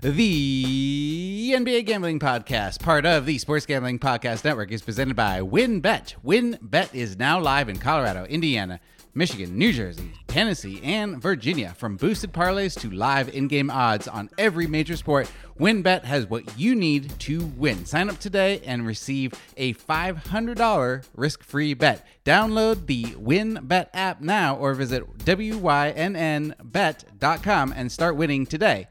[0.00, 6.14] The NBA Gambling Podcast, part of the Sports Gambling Podcast Network, is presented by WynnBET.
[6.24, 8.78] WynnBET is now live in Colorado, Indiana,
[9.14, 11.74] Michigan, New Jersey, Tennessee, and Virginia.
[11.76, 16.56] From boosted parlays to live in game odds on every major sport, WynnBET has what
[16.56, 17.84] you need to win.
[17.84, 22.06] Sign up today and receive a $500 risk free bet.
[22.24, 26.54] Download the WynnBET app now or visit WYNNBet.com
[27.76, 28.86] and start winning today.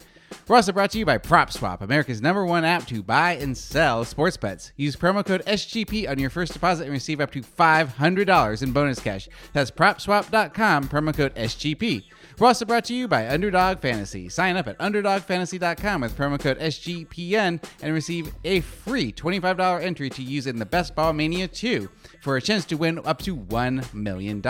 [0.48, 4.06] We're also brought to you by PropSwap, America's number one app to buy and sell
[4.06, 4.72] sports bets.
[4.78, 9.02] Use promo code SGP on your first deposit and receive up to $500 in bonus
[9.02, 9.28] cash.
[9.52, 12.06] That's PropSwap.com, promo code SGP.
[12.40, 14.30] We're also brought to you by Underdog Fantasy.
[14.30, 20.24] Sign up at UnderdogFantasy.com with promo code SGPN and receive a free $25 entry to
[20.24, 21.90] use in the Best Ball Mania 2
[22.22, 24.42] for a chance to win up to $1 million.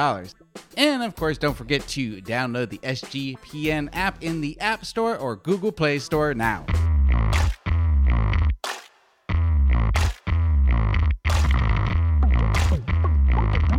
[0.77, 5.35] And of course, don't forget to download the SGPN app in the App Store or
[5.35, 6.65] Google Play Store now.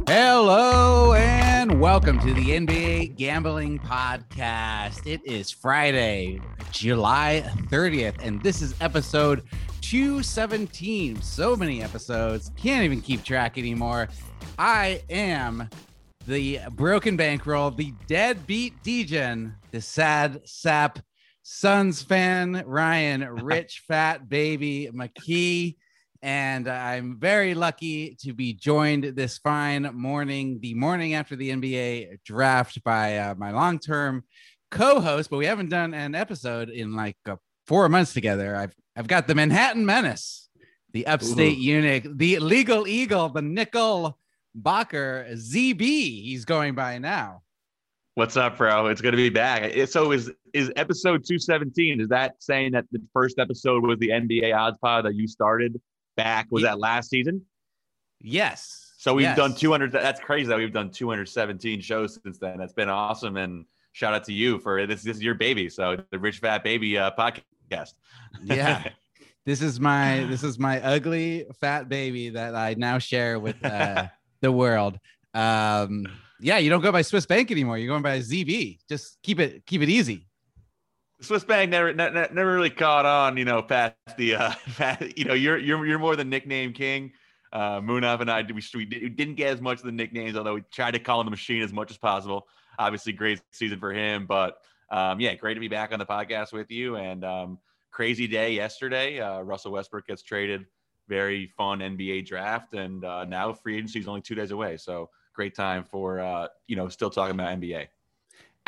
[0.08, 0.97] Hello
[1.78, 5.06] and welcome to the NBA Gambling Podcast.
[5.06, 6.40] It is Friday,
[6.72, 9.44] July 30th, and this is episode
[9.82, 11.22] 217.
[11.22, 14.08] So many episodes, can't even keep track anymore.
[14.58, 15.68] I am
[16.26, 20.98] the broken bankroll, the deadbeat Degen, the sad sap
[21.44, 25.76] Suns fan, Ryan, rich fat baby McKee.
[26.20, 32.24] And I'm very lucky to be joined this fine morning, the morning after the NBA
[32.24, 34.24] draft, by uh, my long term
[34.70, 35.30] co host.
[35.30, 37.36] But we haven't done an episode in like uh,
[37.68, 38.56] four months together.
[38.56, 40.48] I've, I've got the Manhattan Menace,
[40.92, 41.60] the upstate Ooh.
[41.60, 44.18] eunuch, the legal eagle, the nickel
[44.60, 45.80] Bacher ZB.
[45.80, 47.42] He's going by now.
[48.14, 48.86] What's up, bro?
[48.86, 49.72] It's good to be back.
[49.86, 52.00] So is is episode 217?
[52.00, 55.80] Is that saying that the first episode was the NBA odds pod that you started
[56.18, 56.48] back?
[56.50, 57.46] Was that last season?
[58.20, 58.92] Yes.
[58.98, 59.36] So we've yes.
[59.36, 59.92] done 200.
[59.92, 62.58] That's crazy that we've done 217 shows since then.
[62.58, 63.36] That's been awesome.
[63.36, 65.02] And shout out to you for this.
[65.02, 65.68] This is your baby.
[65.68, 67.94] So the Rich Fat Baby uh, podcast.
[68.42, 68.88] Yeah.
[69.46, 74.08] this is my this is my ugly fat baby that I now share with uh,
[74.40, 74.98] the world.
[75.32, 76.06] Um,
[76.40, 77.78] yeah, you don't go by Swiss Bank anymore.
[77.78, 78.78] You're going by ZB.
[78.88, 80.27] Just keep it keep it easy.
[81.20, 85.24] Swiss Bank never never, never really caught on, you know, past the uh, past, you
[85.24, 87.12] know, you're you're you're more the nickname king.
[87.52, 90.62] Uh, Munaf and I we, we didn't get as much of the nicknames, although we
[90.70, 92.46] tried to call him the machine as much as possible.
[92.78, 94.58] Obviously, great season for him, but
[94.90, 96.96] um, yeah, great to be back on the podcast with you.
[96.96, 97.58] And um,
[97.90, 99.18] crazy day yesterday.
[99.18, 100.66] Uh, Russell Westbrook gets traded
[101.08, 104.76] very fun NBA draft, and uh, now free agency is only two days away.
[104.76, 107.88] So great time for uh, you know still talking about NBA.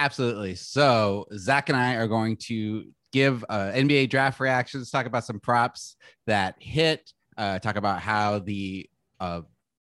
[0.01, 0.55] Absolutely.
[0.55, 5.39] So Zach and I are going to give uh, NBA draft reactions, talk about some
[5.39, 5.97] props
[6.27, 8.89] that hit, uh, talk about how the
[9.21, 9.43] uh,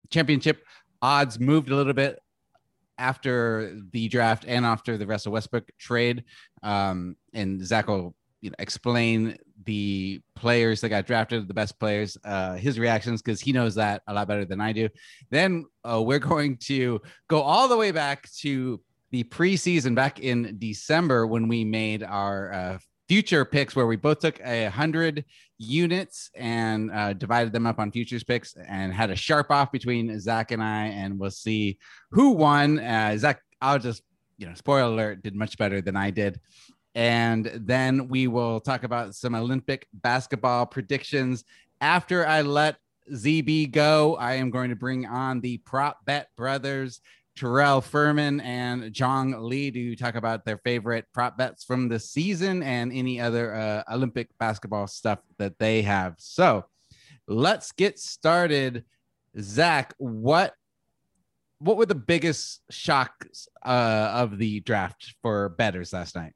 [0.09, 0.65] championship
[1.03, 2.19] odds moved a little bit
[2.97, 6.25] after the draft and after the Russell Westbrook trade.
[6.63, 9.37] Um, and Zach will you know, explain
[9.67, 14.01] the players that got drafted, the best players, uh, his reactions, because he knows that
[14.07, 14.89] a lot better than I do.
[15.29, 18.81] Then uh, we're going to go all the way back to
[19.11, 24.21] the preseason back in December when we made our uh, future picks, where we both
[24.21, 25.25] took a hundred
[25.59, 30.19] units and uh, divided them up on futures picks and had a sharp off between
[30.21, 31.79] Zach and I, and we'll see
[32.11, 32.79] who won.
[32.79, 34.03] Uh, Zach, I'll just
[34.39, 36.41] you know, spoiler alert, did much better than I did.
[36.95, 41.45] And then we will talk about some Olympic basketball predictions.
[41.81, 42.77] After I let
[43.13, 47.01] ZB go, I am going to bring on the prop bet brothers,
[47.39, 52.63] Terrell Furman and Jong Lee, to talk about their favorite prop bets from the season
[52.63, 56.15] and any other uh, Olympic basketball stuff that they have.
[56.19, 56.65] So
[57.29, 58.85] let's get started.
[59.39, 60.55] Zach, what
[61.61, 66.33] what were the biggest shocks uh, of the draft for betters last night?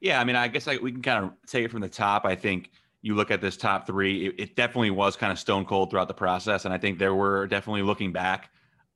[0.00, 2.24] Yeah, I mean, I guess we can kind of take it from the top.
[2.24, 2.70] I think
[3.02, 6.08] you look at this top three, it, it, definitely was kind of stone cold throughout
[6.08, 6.64] the process.
[6.64, 8.50] And I think there were definitely looking back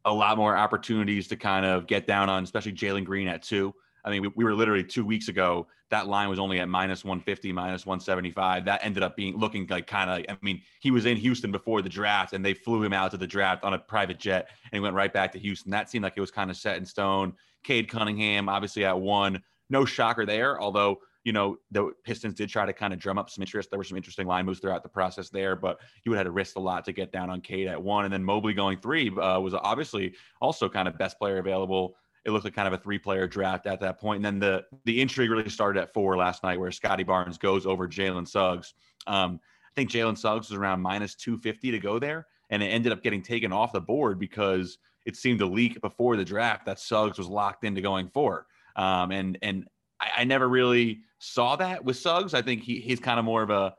[0.09, 3.75] a lot more opportunities to kind of get down on, especially Jalen Green at two.
[4.05, 7.05] I mean, we, we, were literally two weeks ago, that line was only at minus
[7.05, 8.65] 150, minus 175.
[8.65, 11.83] That ended up being looking like kind of, I mean, he was in Houston before
[11.83, 14.79] the draft and they flew him out to the draft on a private jet and
[14.79, 15.71] he went right back to Houston.
[15.71, 17.35] That seemed like it was kind of set in stone.
[17.65, 22.65] Cade Cunningham, obviously at one, no shocker there, although you know the Pistons did try
[22.65, 23.71] to kind of drum up some interest.
[23.71, 26.31] There were some interesting line moves throughout the process there, but you would have to
[26.31, 29.11] risk a lot to get down on Cade at one, and then Mobley going three
[29.11, 31.97] uh, was obviously also kind of best player available
[32.29, 34.19] it looked like kind of a three player draft at that point.
[34.19, 37.67] And then the the intrigue really started at four last night, where Scottie Barnes goes
[37.67, 38.75] over Jalen Suggs.
[39.07, 42.93] Um, I think Jalen Suggs was around minus 250 to go there, and it ended
[42.93, 46.79] up getting taken off the board because it seemed to leak before the draft that
[46.79, 48.47] Suggs was locked into going four.
[48.77, 49.67] Um, and and
[50.01, 52.35] I, never really saw that with Suggs.
[52.35, 53.75] I think he, he's kind of more of a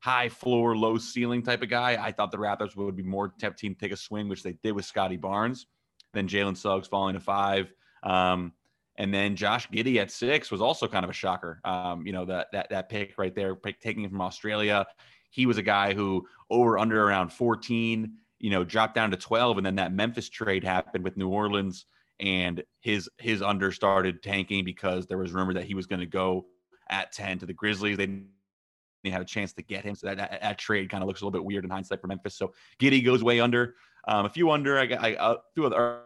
[0.00, 1.98] high floor, low ceiling type of guy.
[2.00, 4.72] I thought the Raptors would be more tempting to take a swing, which they did
[4.72, 5.66] with Scottie Barnes.
[6.12, 7.72] Then Jalen Suggs falling to five.
[8.02, 8.52] Um,
[8.96, 11.60] and then Josh Giddey at six was also kind of a shocker.
[11.64, 14.86] Um, you know, that that that pick right there, pick, taking him from Australia.
[15.30, 19.56] He was a guy who over under around 14, you know, dropped down to 12.
[19.56, 21.86] And then that Memphis trade happened with New Orleans
[22.20, 26.06] and his his under started tanking because there was rumor that he was going to
[26.06, 26.46] go
[26.90, 27.96] at 10 to the Grizzlies.
[27.96, 28.28] They didn't
[29.10, 29.94] have a chance to get him.
[29.94, 32.06] So that, that, that trade kind of looks a little bit weird in hindsight for
[32.06, 32.36] Memphis.
[32.36, 33.74] So Giddey goes way under.
[34.06, 34.78] Um, a few under.
[34.78, 36.02] I got I, a few other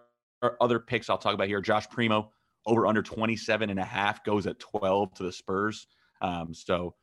[0.60, 1.60] other picks I'll talk about here.
[1.60, 2.30] Josh Primo
[2.66, 5.86] over under 27 and a half goes at 12 to the Spurs.
[6.20, 6.94] Um, so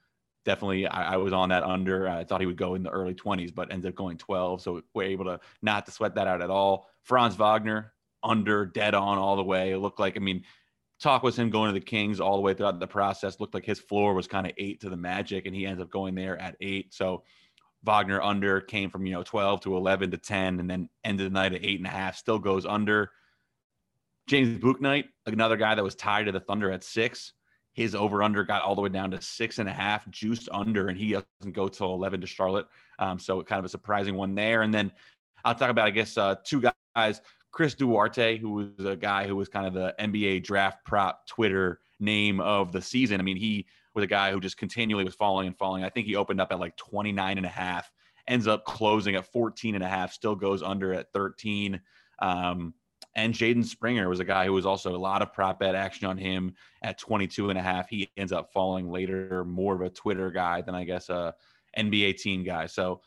[0.46, 2.08] definitely I, I, was on that under.
[2.08, 4.62] I thought he would go in the early 20s, but ended up going 12.
[4.62, 6.88] So we're able to not to sweat that out at all.
[7.02, 7.94] Franz Wagner
[8.24, 9.72] under dead on all the way.
[9.72, 10.44] It looked like, I mean,
[11.02, 13.40] talk was him going to the Kings all the way throughout the process.
[13.40, 15.90] Looked like his floor was kind of eight to the Magic, and he ends up
[15.90, 16.94] going there at eight.
[16.94, 17.24] So
[17.84, 21.34] Wagner under came from you know 12 to 11 to 10, and then ended the
[21.34, 22.16] night at eight and a half.
[22.16, 23.12] Still goes under.
[24.28, 27.34] James Bouknight, another guy that was tied to the Thunder at six.
[27.74, 30.88] His over under got all the way down to six and a half, juiced under,
[30.88, 32.68] and he doesn't go till 11 to Charlotte.
[33.00, 34.62] Um, so kind of a surprising one there.
[34.62, 34.92] And then
[35.44, 36.64] I'll talk about, I guess, uh, two
[36.96, 37.22] guys
[37.56, 41.80] Chris Duarte, who was a guy who was kind of the NBA draft prop Twitter
[42.02, 43.22] name of the season.
[43.22, 45.86] I mean, he was a guy who just continually was falling and falling.
[45.86, 47.90] I think he opened up at like 29 and a half,
[48.28, 51.80] ends up closing at 14 and a half, still goes under at 13.
[52.20, 52.74] Um,
[53.16, 56.08] and Jaden Springer was a guy who was also a lot of prop bet action
[56.08, 57.88] on him at 22 and a half.
[57.88, 61.34] He ends up falling later, more of a Twitter guy than I guess a
[61.78, 62.66] NBA team guy.
[62.66, 63.00] So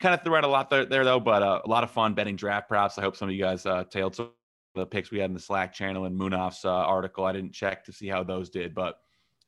[0.00, 2.14] kind of threw out a lot there, there though, but uh, a lot of fun
[2.14, 2.98] betting draft props.
[2.98, 4.32] I hope some of you guys uh, tailed some of
[4.74, 7.24] the picks we had in the Slack channel and Munaf's uh, article.
[7.24, 8.96] I didn't check to see how those did, but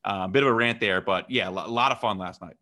[0.04, 1.00] a uh, bit of a rant there.
[1.00, 2.56] But yeah, a lot of fun last night.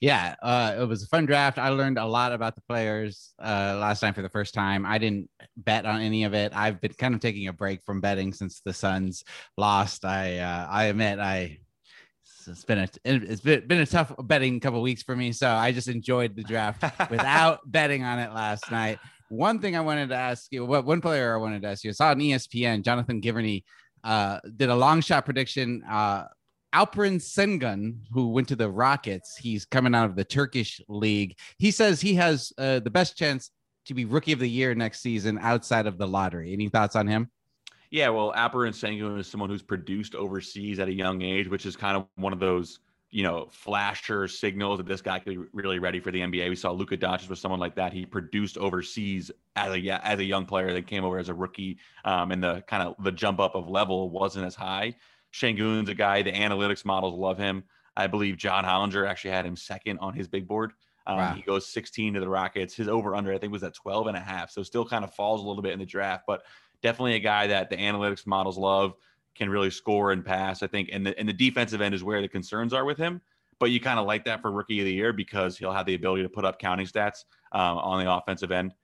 [0.00, 1.58] Yeah, uh, it was a fun draft.
[1.58, 4.86] I learned a lot about the players uh, last night for the first time.
[4.86, 6.52] I didn't bet on any of it.
[6.54, 9.24] I've been kind of taking a break from betting since the Suns
[9.56, 10.04] lost.
[10.04, 11.58] I uh, I admit I
[12.48, 15.32] it's been a it's been, been a tough betting couple weeks for me.
[15.32, 18.98] So I just enjoyed the draft without betting on it last night.
[19.28, 21.90] One thing I wanted to ask you, what one player I wanted to ask you,
[21.90, 23.64] I saw on ESPN, Jonathan Givony
[24.04, 25.82] uh, did a long shot prediction.
[25.88, 26.24] Uh,
[26.74, 31.36] Alperen Sengun, who went to the Rockets, he's coming out of the Turkish league.
[31.58, 33.50] He says he has uh, the best chance
[33.86, 36.52] to be rookie of the year next season outside of the lottery.
[36.52, 37.30] Any thoughts on him?
[37.94, 41.76] Yeah, well, Alperen Sengun is someone who's produced overseas at a young age, which is
[41.76, 42.80] kind of one of those,
[43.12, 46.48] you know, flasher signals that this guy could be really ready for the NBA.
[46.48, 47.92] We saw Luka Doncic was someone like that.
[47.92, 51.78] He produced overseas as a as a young player that came over as a rookie,
[52.04, 54.96] um, and the kind of the jump up of level wasn't as high.
[55.32, 56.20] Sengun's a guy.
[56.22, 57.62] The analytics models love him.
[57.96, 60.72] I believe John Hollinger actually had him second on his big board.
[61.06, 61.34] Um, wow.
[61.34, 62.74] He goes 16 to the Rockets.
[62.74, 64.50] His over under, I think, was at 12 and a half.
[64.50, 66.24] So still kind of falls a little bit in the draft.
[66.26, 66.42] But
[66.84, 68.94] definitely a guy that the analytics models love,
[69.34, 70.62] can really score and pass.
[70.62, 73.20] I think, and the and the defensive end is where the concerns are with him.
[73.58, 75.94] But you kind of like that for rookie of the year because he'll have the
[75.94, 78.74] ability to put up counting stats um, on the offensive end.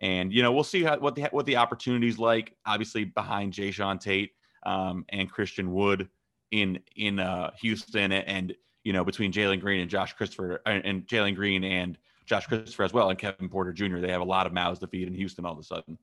[0.00, 2.56] And you know we'll see how, what the what the opportunities like.
[2.66, 4.32] Obviously behind Jae'Sean Tate
[4.64, 6.08] um, and Christian Wood
[6.50, 11.06] in in uh, Houston, and you know between Jalen Green and Josh Christopher and, and
[11.06, 13.98] Jalen Green and Josh Christopher as well, and Kevin Porter Jr.
[13.98, 15.98] They have a lot of mouths to feed in Houston all of a sudden.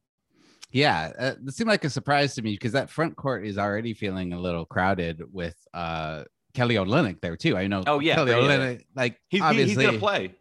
[0.72, 3.94] Yeah, uh, it seemed like a surprise to me because that front court is already
[3.94, 7.56] feeling a little crowded with uh, Kelly Olynyk there too.
[7.56, 7.84] I know.
[7.88, 10.36] Oh yeah, Kelly Olynyk, like he's, obviously, he's gonna play.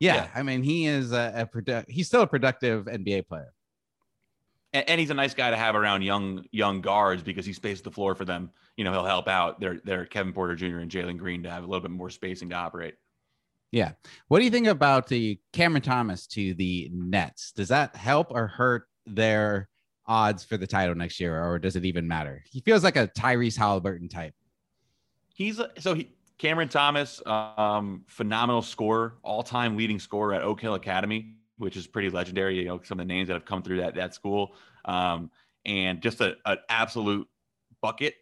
[0.00, 3.52] Yeah, yeah, I mean he is a, a produ- he's still a productive NBA player,
[4.72, 7.82] and, and, he's a nice guy to have around young young guards because he spaces
[7.82, 8.50] the floor for them.
[8.76, 10.78] You know, he'll help out their their Kevin Porter Jr.
[10.78, 12.94] and Jalen Green to have a little bit more spacing to operate.
[13.70, 13.92] Yeah.
[14.28, 17.52] What do you think about the Cameron Thomas to the Nets?
[17.52, 19.68] Does that help or hurt their
[20.06, 22.42] odds for the title next year, or does it even matter?
[22.50, 24.34] He feels like a Tyrese Halliburton type.
[25.34, 31.34] He's so he Cameron Thomas, um, phenomenal scorer, all-time leading scorer at Oak Hill Academy,
[31.58, 32.58] which is pretty legendary.
[32.58, 35.30] You know, some of the names that have come through that that school, um,
[35.66, 36.36] and just an
[36.68, 37.28] absolute
[37.82, 38.14] bucket.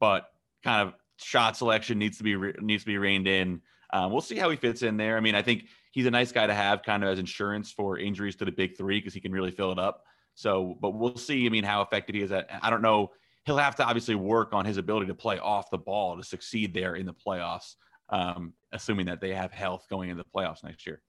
[0.00, 0.26] But
[0.62, 3.62] kind of shot selection needs to be needs to be reined in.
[3.92, 5.16] Um, we'll see how he fits in there.
[5.16, 7.98] I mean, I think he's a nice guy to have kind of as insurance for
[7.98, 10.04] injuries to the big three because he can really fill it up.
[10.34, 11.46] So, but we'll see.
[11.46, 12.48] I mean, how effective he is at.
[12.62, 13.10] I don't know.
[13.44, 16.74] he'll have to obviously work on his ability to play off the ball to succeed
[16.74, 17.74] there in the playoffs,
[18.08, 21.02] um, assuming that they have health going into the playoffs next year.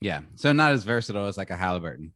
[0.00, 0.20] Yeah.
[0.34, 2.12] So not as versatile as like a Halliburton.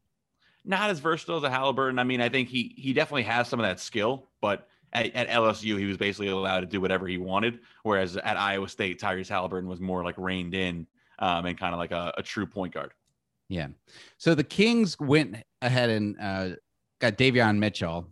[0.64, 1.98] Not as versatile as a Halliburton.
[1.98, 5.28] I mean, I think he he definitely has some of that skill, but at, at,
[5.28, 7.60] LSU, he was basically allowed to do whatever he wanted.
[7.82, 10.86] Whereas at Iowa State, Tyrese Halliburton was more like reined in
[11.20, 12.92] um, and kind of like a, a, true point guard.
[13.50, 13.66] Yeah.
[14.16, 16.50] So the Kings went ahead and uh,
[17.00, 18.08] got Davion Mitchell,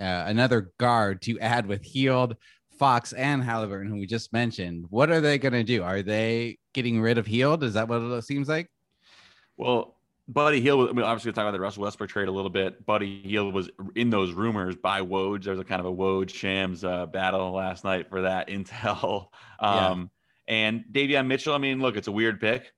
[0.00, 2.36] uh, another guard to add with Hield,
[2.78, 4.86] Fox, and Halliburton, who we just mentioned.
[4.88, 5.82] What are they going to do?
[5.82, 7.62] Are they getting rid of Hield?
[7.64, 8.70] Is that what it seems like?
[9.58, 12.50] Well, Buddy Hield, I mean, obviously, we'll talk about the Russell Westbrook trade a little
[12.50, 12.86] bit.
[12.86, 15.44] Buddy Hield was in those rumors by Woj.
[15.44, 19.26] There was a kind of a Woj Shams uh, battle last night for that intel.
[19.60, 20.10] Um,
[20.48, 20.54] yeah.
[20.54, 22.72] And Davion Mitchell, I mean, look, it's a weird pick.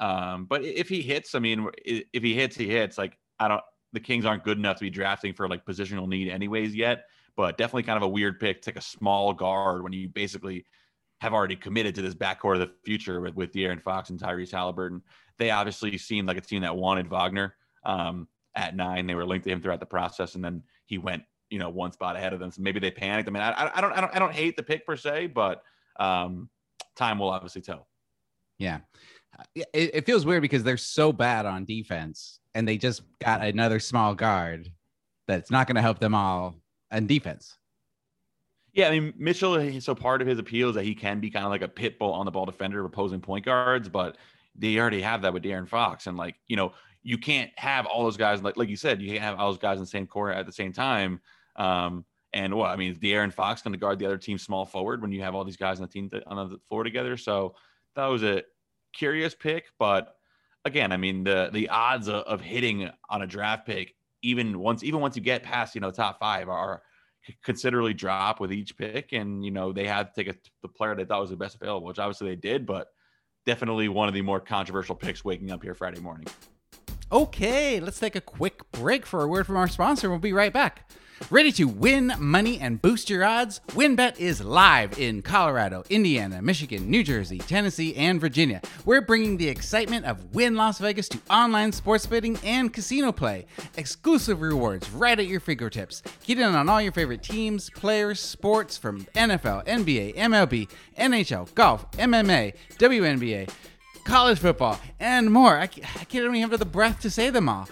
[0.00, 2.98] Um, but if he hits, I mean, if he hits, he hits.
[2.98, 3.62] Like, I don't,
[3.92, 7.04] the Kings aren't good enough to be drafting for like positional need, anyways, yet.
[7.36, 8.62] But definitely kind of a weird pick.
[8.62, 10.64] Take a small guard when you basically
[11.20, 14.52] have already committed to this backcourt of the future with with De'Aaron Fox and Tyrese
[14.52, 15.02] Halliburton
[15.38, 19.06] they obviously seemed like a team that wanted Wagner um, at nine.
[19.06, 21.92] They were linked to him throughout the process, and then he went, you know, one
[21.92, 22.50] spot ahead of them.
[22.50, 23.28] So maybe they panicked.
[23.28, 25.62] I mean, I, I don't, I don't, I don't hate the pick per se, but
[25.98, 26.50] um,
[26.96, 27.88] time will obviously tell.
[28.58, 28.78] Yeah,
[29.54, 33.80] it, it feels weird because they're so bad on defense, and they just got another
[33.80, 34.70] small guard
[35.26, 36.56] that's not going to help them all
[36.90, 37.56] on defense.
[38.72, 39.80] Yeah, I mean Mitchell.
[39.80, 41.98] So part of his appeal is that he can be kind of like a pit
[41.98, 44.16] bull on the ball defender of opposing point guards, but
[44.54, 46.06] they already have that with De'Aaron Fox.
[46.06, 46.72] And like, you know,
[47.02, 49.58] you can't have all those guys like like you said, you can't have all those
[49.58, 51.20] guys in the same court at the same time.
[51.56, 54.64] Um, and well, I mean, is De'Aaron Fox going to guard the other team small
[54.64, 57.16] forward when you have all these guys on the team on the floor together?
[57.16, 57.54] So
[57.98, 58.44] that was a
[58.92, 60.14] curious pick, but
[60.64, 64.84] again, I mean, the the odds of, of hitting on a draft pick, even once
[64.84, 66.82] even once you get past you know top five, are
[67.44, 70.94] considerably drop with each pick, and you know they had to take a, the player
[70.94, 72.88] they thought was the best available, which obviously they did, but
[73.46, 76.28] definitely one of the more controversial picks waking up here Friday morning.
[77.10, 80.08] Okay, let's take a quick break for a word from our sponsor.
[80.08, 80.88] We'll be right back.
[81.30, 83.60] Ready to win money and boost your odds?
[83.68, 88.62] WynnBET is live in Colorado, Indiana, Michigan, New Jersey, Tennessee, and Virginia.
[88.86, 93.44] We're bringing the excitement of Wynn Las Vegas to online sports betting and casino play.
[93.76, 96.02] Exclusive rewards right at your fingertips.
[96.24, 101.90] Get in on all your favorite teams, players, sports from NFL, NBA, MLB, NHL, golf,
[101.92, 103.50] MMA, WNBA,
[104.04, 105.58] college football, and more.
[105.58, 107.68] I can't even have the breath to say them all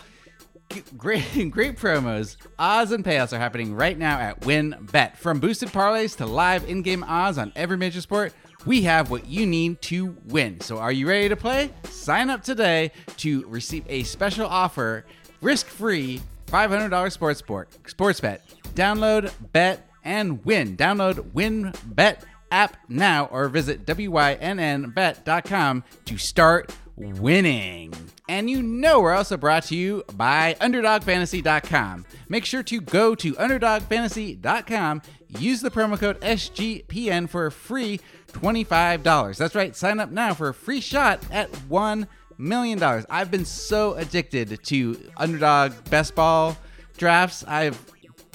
[0.97, 2.37] great great promos.
[2.59, 5.17] Odds and payouts are happening right now at WynnBET.
[5.17, 8.33] From boosted parlays to live in-game odds on every major sport,
[8.65, 10.61] we have what you need to win.
[10.61, 11.71] So are you ready to play?
[11.85, 15.05] Sign up today to receive a special offer,
[15.41, 18.43] risk-free $500 sports sport, sports bet.
[18.75, 20.77] Download, bet, and win.
[20.77, 27.93] Download WynnBET app now or visit wynnbet.com to start winning.
[28.29, 32.07] And you know we're also brought to you by UnderdogFantasy.com.
[32.29, 35.03] Make sure to go to UnderdogFantasy.com,
[35.39, 38.01] use the promo code SGPN for a free
[38.33, 39.37] $25.
[39.37, 42.07] That's right, sign up now for a free shot at $1
[42.39, 42.83] million.
[43.09, 46.57] I've been so addicted to Underdog Best Ball
[46.97, 47.45] drafts.
[47.47, 47.81] I've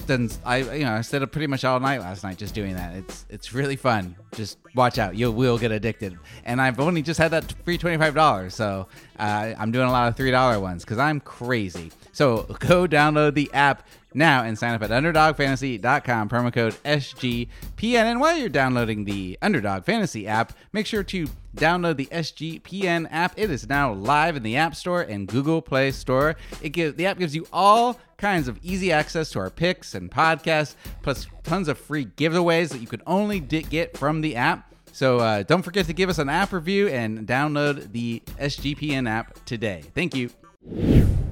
[0.06, 2.74] done I you know I stayed up pretty much all night last night just doing
[2.74, 2.94] that.
[2.96, 4.16] It's it's really fun.
[4.34, 6.18] Just watch out, you will get addicted.
[6.44, 8.88] And I've only just had that free twenty five dollars, so
[9.22, 11.92] uh, I'm doing a lot of three dollar ones because I'm crazy.
[12.10, 18.02] So go download the app now and sign up at underdogfantasy.com promo code SGPN.
[18.02, 23.34] And while you're downloading the Underdog Fantasy app, make sure to download the SGPN app.
[23.36, 26.34] It is now live in the App Store and Google Play Store.
[26.60, 30.10] It gives the app gives you all kinds of easy access to our picks and
[30.10, 34.71] podcasts, plus tons of free giveaways that you can only get from the app.
[34.92, 39.42] So uh, don't forget to give us an app review and download the SGPN app
[39.46, 39.82] today.
[39.94, 40.30] Thank you.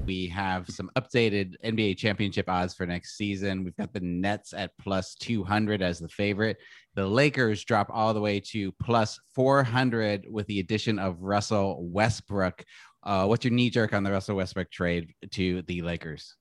[0.05, 3.63] We have some updated NBA championship odds for next season.
[3.63, 6.57] We've got the Nets at plus 200 as the favorite.
[6.95, 12.65] The Lakers drop all the way to plus 400 with the addition of Russell Westbrook.
[13.03, 16.35] Uh, what's your knee jerk on the Russell Westbrook trade to the Lakers?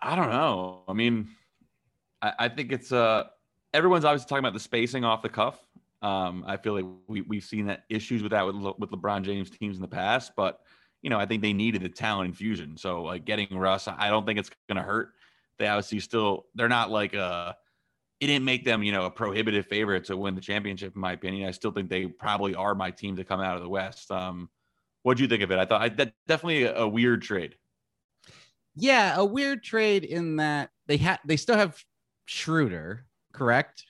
[0.00, 0.84] I don't know.
[0.86, 1.30] I mean,
[2.22, 3.24] I, I think it's uh
[3.74, 5.58] everyone's obviously talking about the spacing off the cuff.
[6.00, 9.22] Um, I feel like we we've seen that issues with that with Le, with LeBron
[9.22, 10.60] James teams in the past, but
[11.02, 12.78] you know, I think they needed the talent infusion.
[12.78, 15.10] So like getting Russ, I don't think it's going to hurt.
[15.58, 17.52] They obviously still they're not like uh
[18.20, 21.12] it didn't make them, you know, a prohibitive favorite to win the championship in my
[21.12, 21.48] opinion.
[21.48, 24.10] I still think they probably are my team to come out of the West.
[24.10, 24.48] Um
[25.02, 25.58] what do you think of it?
[25.58, 27.56] I thought I, that definitely a, a weird trade.
[28.74, 31.82] Yeah, a weird trade in that they had they still have
[32.26, 33.84] Schroeder, correct?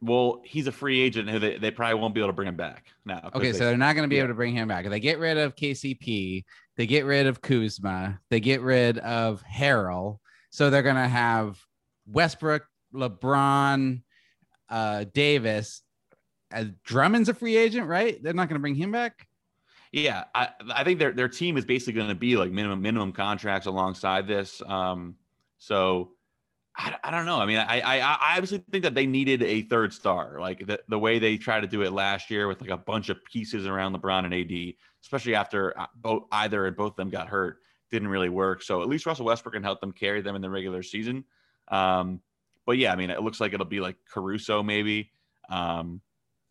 [0.00, 2.56] Well, he's a free agent who they, they probably won't be able to bring him
[2.56, 3.30] back now.
[3.34, 4.22] Okay, they, so they're not going to be yeah.
[4.22, 4.84] able to bring him back.
[4.84, 6.44] If They get rid of KCP,
[6.76, 10.18] they get rid of Kuzma, they get rid of Harrell.
[10.50, 11.58] So they're going to have
[12.06, 14.02] Westbrook, LeBron,
[14.68, 15.82] uh, Davis.
[16.52, 18.22] Uh, Drummond's a free agent, right?
[18.22, 19.26] They're not going to bring him back.
[19.90, 23.12] Yeah, I, I think their their team is basically going to be like minimum minimum
[23.12, 24.60] contracts alongside this.
[24.66, 25.14] Um,
[25.58, 26.13] so
[26.76, 27.38] I, I don't know.
[27.38, 30.80] I mean, I, I I obviously think that they needed a third star, like the,
[30.88, 33.66] the way they tried to do it last year with like a bunch of pieces
[33.66, 37.58] around LeBron and AD, especially after uh, both either and both of them got hurt,
[37.92, 38.62] didn't really work.
[38.62, 41.24] So at least Russell Westbrook can help them carry them in the regular season.
[41.68, 42.20] Um,
[42.66, 45.12] but yeah, I mean, it looks like it'll be like Caruso maybe.
[45.48, 46.00] Um,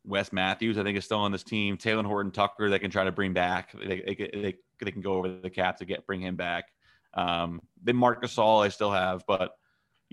[0.06, 1.77] Wes Matthews, I think, is still on this team.
[1.77, 3.74] Talen Horton Tucker, they can try to bring back.
[3.74, 6.65] They, they, they, they can go over the cap to get bring him back.
[7.13, 9.56] Um, then Marc Gasol, I still have, but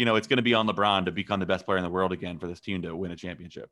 [0.00, 1.90] you know, it's going to be on LeBron to become the best player in the
[1.90, 3.68] world again for this team to win a championship.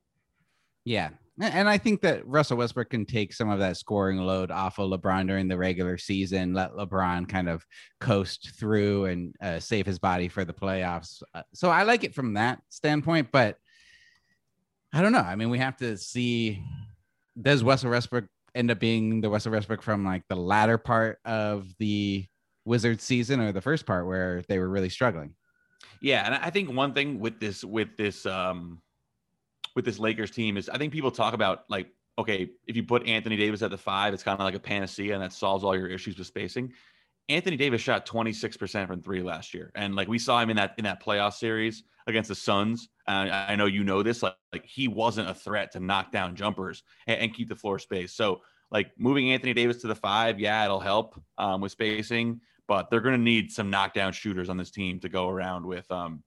[0.84, 1.08] Yeah.
[1.40, 4.90] And I think that Russell Westbrook can take some of that scoring load off of
[4.90, 7.64] LeBron during the regular season, let LeBron kind of
[7.98, 11.22] coast through and uh, save his body for the playoffs.
[11.32, 13.56] Uh, so I like it from that standpoint, but
[14.92, 15.20] I don't know.
[15.20, 16.62] I mean, we have to see
[17.40, 21.68] does Russell Westbrook end up being the Russell Westbrook from like the latter part of
[21.78, 22.26] the
[22.66, 25.34] Wizards season or the first part where they were really struggling?
[26.00, 28.80] Yeah, and I think one thing with this with this um
[29.74, 31.88] with this Lakers team is I think people talk about like
[32.18, 35.14] okay, if you put Anthony Davis at the 5, it's kind of like a panacea
[35.14, 36.72] and that solves all your issues with spacing.
[37.28, 39.70] Anthony Davis shot 26% from 3 last year.
[39.76, 42.88] And like we saw him in that in that playoff series against the Suns.
[43.06, 46.82] I know you know this like, like he wasn't a threat to knock down jumpers
[47.06, 48.12] and, and keep the floor space.
[48.14, 48.40] So
[48.70, 53.00] like moving Anthony Davis to the 5, yeah, it'll help um, with spacing, but they're
[53.00, 56.22] going to need some knockdown shooters on this team to go around with um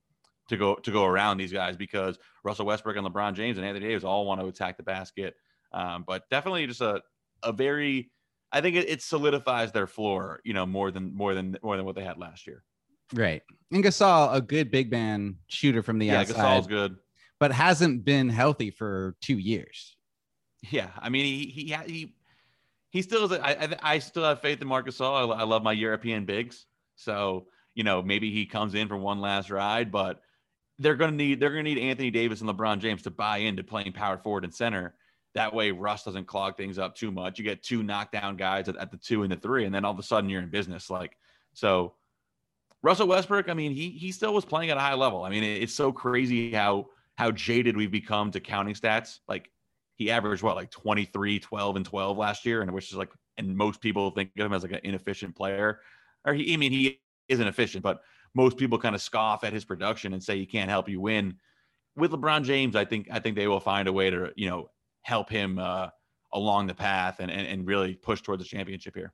[0.49, 3.87] to go to go around these guys because Russell Westbrook and LeBron James and Anthony
[3.87, 5.35] Davis all want to attack the basket.
[5.71, 7.01] Um, but definitely just a
[7.43, 8.11] a very
[8.51, 11.85] I think it, it, solidifies their floor, you know, more than more than more than
[11.85, 12.63] what they had last year.
[13.13, 13.41] Right.
[13.71, 16.35] And Gasol, a good big man shooter from the yeah, outside.
[16.35, 16.97] Gasol's good,
[17.39, 19.95] but hasn't been healthy for two years.
[20.69, 22.13] Yeah, I mean he he he
[22.91, 23.31] he still is.
[23.31, 25.35] I I, I still have faith in Marcus Gasol.
[25.35, 29.19] I, I love my European bigs, so you know maybe he comes in for one
[29.19, 30.21] last ride, but
[30.77, 33.37] they're going to need they're going to need Anthony Davis and LeBron James to buy
[33.37, 34.93] into playing power forward and center.
[35.33, 37.39] That way, Russ doesn't clog things up too much.
[37.39, 39.93] You get two knockdown guys at, at the two and the three, and then all
[39.93, 40.89] of a sudden you're in business.
[40.89, 41.17] Like
[41.53, 41.93] so,
[42.83, 43.47] Russell Westbrook.
[43.47, 45.23] I mean, he he still was playing at a high level.
[45.23, 49.19] I mean, it, it's so crazy how how jaded we've become to counting stats.
[49.27, 49.49] Like
[50.01, 53.55] he averaged what like 23, 12, and 12 last year, and which is like, and
[53.55, 55.79] most people think of him as like an inefficient player.
[56.25, 58.01] Or he, I mean, he isn't efficient, but
[58.33, 61.35] most people kind of scoff at his production and say he can't help you win.
[61.95, 64.71] With LeBron James, I think I think they will find a way to you know
[65.03, 65.89] help him uh,
[66.33, 69.13] along the path and, and and really push towards the championship here.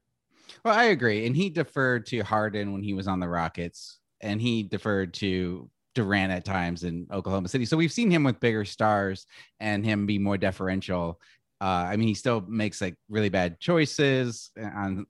[0.64, 4.42] Well, I agree, and he deferred to Harden when he was on the Rockets, and
[4.42, 7.66] he deferred to Durant at times in Oklahoma City.
[7.66, 9.26] So we've seen him with bigger stars
[9.60, 11.20] and him be more deferential.
[11.60, 15.06] Uh, I mean, he still makes like really bad choices on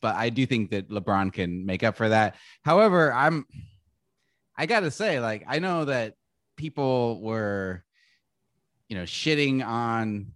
[0.00, 2.36] but I do think that LeBron can make up for that.
[2.64, 3.46] However, I'm
[4.56, 6.14] I got to say like I know that
[6.56, 7.84] people were
[8.88, 10.32] you know shitting on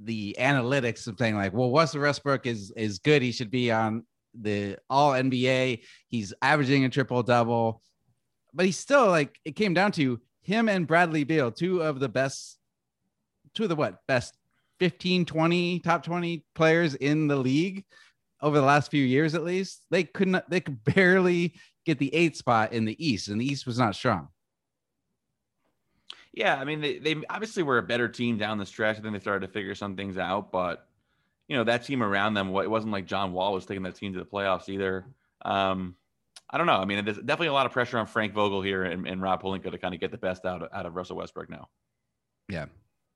[0.00, 3.22] the analytics of saying like, well, Russell Westbrook is is good.
[3.22, 4.04] He should be on
[4.34, 5.82] the all NBA.
[6.08, 7.80] He's averaging a triple double,
[8.54, 12.08] but he's still like it came down to him and Bradley Beal, two of the
[12.08, 12.58] best,
[13.54, 14.36] two of the what best
[14.80, 17.84] 15, 20 top 20 players in the league
[18.40, 21.54] over the last few years, at least, they couldn't, they could barely
[21.86, 24.28] get the eighth spot in the East, and the East was not strong.
[26.32, 28.98] Yeah, I mean, they, they obviously were a better team down the stretch.
[28.98, 30.86] I think they started to figure some things out, but
[31.48, 34.12] you know that team around them, it wasn't like John Wall was taking that team
[34.14, 35.06] to the playoffs either.
[35.44, 35.94] Um,
[36.50, 36.76] I don't know.
[36.76, 39.42] I mean, there's definitely a lot of pressure on Frank Vogel here and, and Rob
[39.42, 41.68] Pelinka to kind of get the best out of, out of Russell Westbrook now.
[42.48, 42.66] Yeah,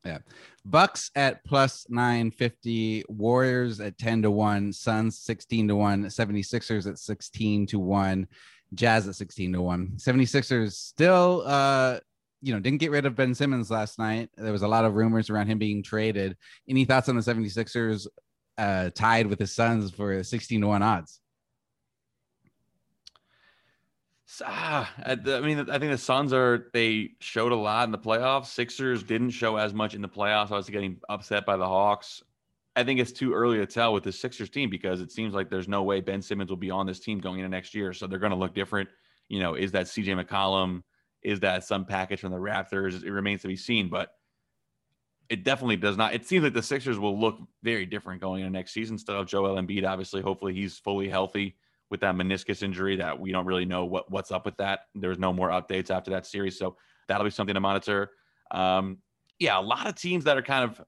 [0.05, 0.19] yeah.
[0.65, 6.99] Bucks at plus 950, Warriors at 10 to 1, Suns 16 to 1, 76ers at
[6.99, 8.27] 16 to 1,
[8.75, 9.93] Jazz at 16 to 1.
[9.97, 11.99] 76ers still uh
[12.41, 14.31] you know, didn't get rid of Ben Simmons last night.
[14.37, 16.37] There was a lot of rumors around him being traded.
[16.69, 18.07] Any thoughts on the 76ers
[18.57, 21.21] uh tied with the Suns for 16 to 1 odds?
[24.45, 28.47] Ah, I mean, I think the Suns are they showed a lot in the playoffs.
[28.47, 30.51] Sixers didn't show as much in the playoffs.
[30.51, 32.23] I was getting upset by the Hawks.
[32.77, 35.49] I think it's too early to tell with the Sixers team because it seems like
[35.49, 37.93] there's no way Ben Simmons will be on this team going into next year.
[37.93, 38.89] So they're going to look different.
[39.29, 40.83] You know, is that CJ McCollum?
[41.23, 43.03] is that some package from the Raptors?
[43.03, 44.13] It remains to be seen, but
[45.29, 46.15] it definitely does not.
[46.15, 48.99] It seems like the Sixers will look very different going into next season.
[48.99, 50.23] Still have Joel Embiid, obviously.
[50.23, 51.57] Hopefully, he's fully healthy
[51.91, 52.97] with that meniscus injury.
[52.97, 54.81] That we don't really know what what's up with that.
[54.95, 56.77] There's no more updates after that series, so
[57.09, 58.11] that'll be something to monitor.
[58.51, 58.99] Um,
[59.39, 60.81] yeah, a lot of teams that are kind of.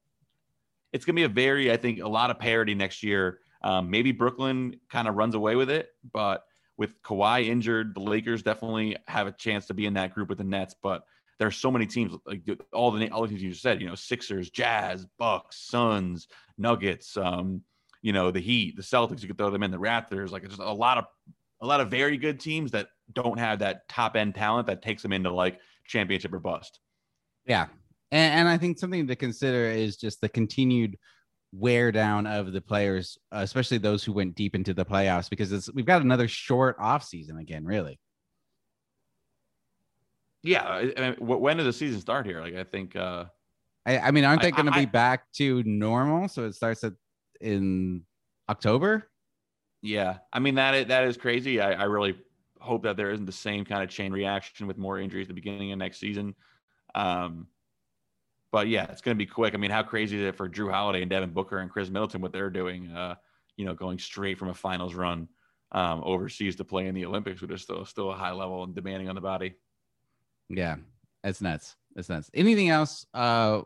[0.93, 3.39] It's going to be a very, I think, a lot of parity next year.
[3.63, 6.43] Um, maybe Brooklyn kind of runs away with it, but
[6.77, 10.39] with Kawhi injured, the Lakers definitely have a chance to be in that group with
[10.39, 10.75] the Nets.
[10.83, 11.05] But
[11.39, 13.95] there's so many teams, like all the all the teams you just said, you know,
[13.95, 16.27] Sixers, Jazz, Bucks, Suns,
[16.59, 17.63] Nuggets, um,
[18.03, 19.23] you know, the Heat, the Celtics.
[19.23, 20.31] You could throw them in the Raptors.
[20.31, 21.05] Like it's just a lot of
[21.61, 25.03] a lot of very good teams that don't have that top end talent that takes
[25.03, 26.81] them into like championship or bust.
[27.47, 27.67] Yeah,
[28.11, 30.99] and, and I think something to consider is just the continued
[31.53, 35.85] wear down of the players, especially those who went deep into the playoffs, because we've
[35.85, 37.99] got another short off season again, really.
[40.43, 42.41] Yeah, I mean, when does the season start here?
[42.41, 42.97] Like, I think.
[42.97, 43.27] uh
[43.87, 46.29] I, I mean, aren't they going to be back to normal?
[46.29, 46.93] So it starts at
[47.41, 48.05] in
[48.49, 49.09] October.
[49.83, 51.61] Yeah, I mean that that is crazy.
[51.61, 52.17] I, I really
[52.61, 55.35] hope that there isn't the same kind of chain reaction with more injuries at the
[55.35, 56.35] beginning of next season.
[56.95, 57.47] Um,
[58.53, 59.55] but yeah, it's going to be quick.
[59.55, 62.21] I mean, how crazy is it for Jrue Holiday and Devin Booker and Khris Middleton
[62.21, 62.91] what they're doing?
[62.91, 63.15] Uh,
[63.57, 65.29] you know, going straight from a finals run
[65.73, 68.75] um, overseas to play in the Olympics, which is still still a high level and
[68.75, 69.55] demanding on the body.
[70.49, 70.77] Yeah,
[71.23, 71.77] it's nuts.
[71.97, 72.31] It's nuts.
[72.35, 73.63] Anything else uh,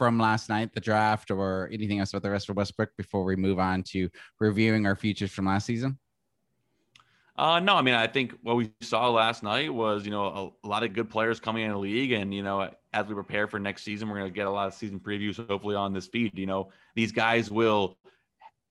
[0.00, 3.58] from last night, the draft, or anything else about the Russell Westbrook before we move
[3.58, 4.08] on to
[4.38, 5.98] reviewing our futures from last season?
[7.36, 10.66] Uh, no, I mean, I think what we saw last night was, you know, a,
[10.66, 12.12] a, lot of good players coming in the league.
[12.12, 14.68] And, you know, as we prepare for next season, we're going to get a lot
[14.68, 16.38] of season previews, hopefully on this feed.
[16.38, 17.98] You know, these guys will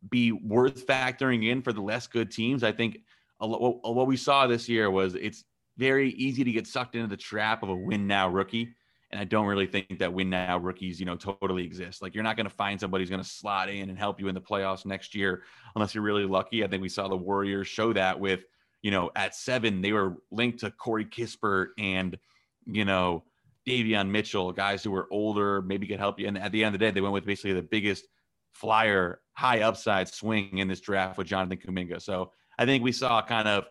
[0.10, 2.64] be worth factoring in for the less good teams.
[2.64, 3.02] I think
[3.40, 5.44] a, what, what we saw this year was it's
[5.78, 8.74] very easy to get sucked into the trap of a win now rookie.
[9.12, 12.02] And I don't really think that win now rookies, you know, totally exist.
[12.02, 14.28] Like you're not going to find somebody who's going to slot in and help you
[14.28, 15.44] in the playoffs next year
[15.76, 16.64] unless you're really lucky.
[16.64, 18.42] I think we saw the Warriors show that with
[18.82, 22.18] you know, at seven, they were linked to Corey Kispert and,
[22.66, 23.24] you know,
[23.68, 26.28] Davion Mitchell, guys who were older, maybe could help you.
[26.28, 28.06] And at the end of the day, they went with basically the biggest
[28.54, 32.02] flyer, high upside swing in this draft with Jonathan Kuminga.
[32.02, 33.66] So I think we saw kind of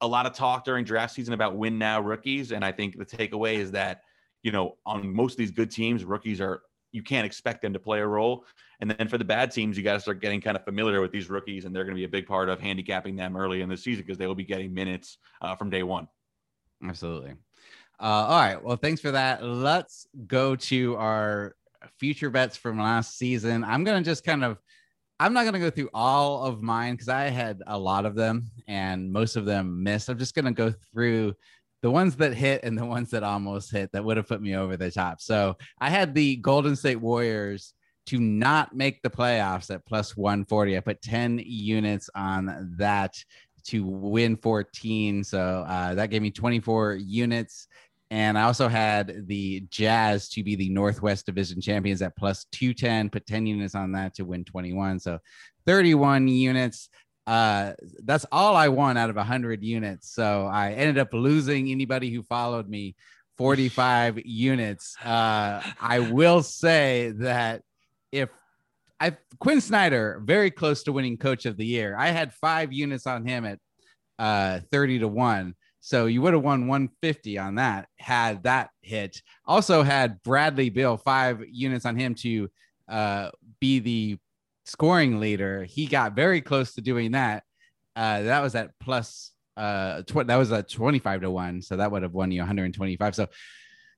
[0.00, 2.52] a lot of talk during draft season about win now rookies.
[2.52, 4.02] And I think the takeaway is that,
[4.42, 7.78] you know, on most of these good teams, rookies are you can't expect them to
[7.78, 8.44] play a role.
[8.80, 11.10] And then for the bad teams, you got to start getting kind of familiar with
[11.10, 13.68] these rookies, and they're going to be a big part of handicapping them early in
[13.68, 16.06] the season because they will be getting minutes uh, from day one.
[16.86, 17.34] Absolutely.
[18.00, 18.62] Uh, all right.
[18.62, 19.44] Well, thanks for that.
[19.44, 21.54] Let's go to our
[21.98, 23.64] future bets from last season.
[23.64, 24.58] I'm going to just kind of,
[25.20, 28.16] I'm not going to go through all of mine because I had a lot of
[28.16, 30.08] them and most of them missed.
[30.08, 31.34] I'm just going to go through
[31.82, 34.56] the ones that hit and the ones that almost hit that would have put me
[34.56, 35.20] over the top.
[35.20, 37.74] So I had the Golden State Warriors
[38.06, 40.76] to not make the playoffs at plus 140.
[40.76, 43.14] I put 10 units on that
[43.64, 45.24] to win 14.
[45.24, 47.68] So uh, that gave me 24 units.
[48.10, 53.08] And I also had the Jazz to be the Northwest Division champions at plus 210,
[53.08, 55.00] put 10 units on that to win 21.
[55.00, 55.18] So
[55.66, 56.90] 31 units
[57.26, 57.72] uh
[58.04, 60.10] that's all i won out of 100 units.
[60.10, 62.96] So i ended up losing anybody who followed me
[63.38, 64.96] 45 units.
[65.04, 67.62] Uh i will say that
[68.10, 68.28] if
[69.00, 71.96] i quin snyder very close to winning coach of the year.
[71.98, 73.58] I had five units on him at
[74.18, 75.54] uh 30 to 1
[75.84, 80.96] so you would have won 150 on that had that hit also had bradley beal
[80.96, 82.48] five units on him to
[82.88, 84.18] uh be the
[84.64, 85.64] scoring leader.
[85.64, 87.44] He got very close to doing that.
[87.94, 91.90] Uh, that was at plus uh tw- that was a 25 to 1 so that
[91.90, 93.26] would have won you 125 so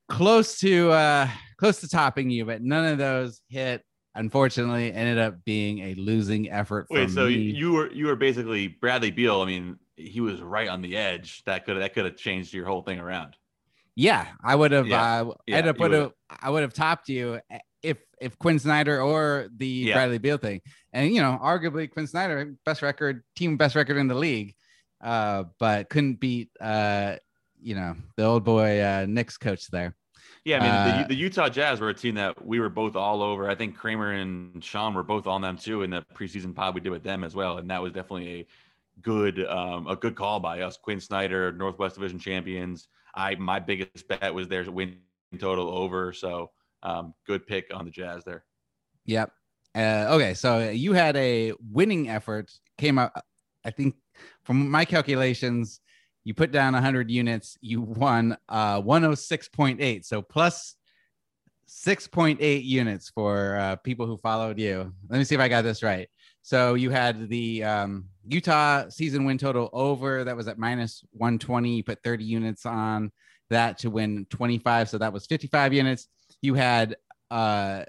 [0.09, 3.83] close to uh close to topping you but none of those hit
[4.17, 7.35] unfortunately ended up being a losing effort wait so me.
[7.35, 11.43] you were you were basically bradley beal i mean he was right on the edge
[11.45, 13.37] that could that could have changed your whole thing around
[13.95, 15.21] yeah i would have yeah.
[15.21, 17.41] uh yeah, ended up would have i would have topped you
[17.85, 19.95] if if Quin Snyder or the yeah.
[19.95, 20.61] Bradley Beal thing,
[20.93, 24.55] and you know, arguably Quin Snyder best record, team best record in the league,
[25.03, 27.17] uh, but couldn't beat uh,
[27.65, 29.97] you know, the old boy uh, Knicks coach there.
[30.45, 32.97] Yeah, I mean, uh, the, the, Utah Jazz were a team that we were both
[32.97, 33.49] all over.
[33.49, 36.83] I think Kramer and Sean were both on them too in the preseason pod we
[36.83, 38.47] did with them as well, and that was definitely a
[39.01, 40.77] good um, a good call by us.
[40.77, 42.89] Quin Snyder, Northwest Division champions.
[43.15, 44.99] I my biggest bet was there's a win
[45.39, 46.51] total over, so
[46.85, 48.45] um, good pick on the Jazz there.
[49.07, 49.33] Yep.
[49.75, 52.53] Uh, okay, so you had a winning effort.
[52.79, 53.13] Came out,
[53.65, 53.97] I think,
[54.45, 55.81] from my calculations,
[56.23, 57.59] You put down 100 units.
[57.61, 60.05] You won uh, 106.8.
[60.05, 60.77] So plus
[61.69, 64.93] 6.8 units for uh, people who followed you.
[65.09, 66.09] Let me see if I got this right.
[66.43, 71.77] So you had the um, Utah season win total over that was at minus 120.
[71.77, 73.11] You put 30 units on
[73.51, 74.89] that to win 25.
[74.89, 76.09] So that was 55 units.
[76.45, 76.97] You had
[77.31, 77.85] uh,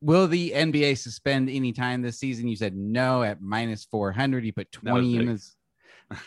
[0.00, 2.48] will the NBA suspend any time this season?
[2.48, 4.44] You said no at minus 400.
[4.44, 5.56] You put 20 units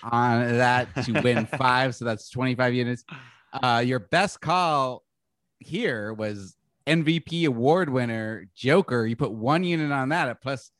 [0.03, 1.95] on that to win five.
[1.95, 3.03] So that's 25 units.
[3.51, 5.03] Uh, your best call
[5.59, 6.55] here was
[6.87, 9.05] MVP award winner Joker.
[9.05, 10.71] You put one unit on that at plus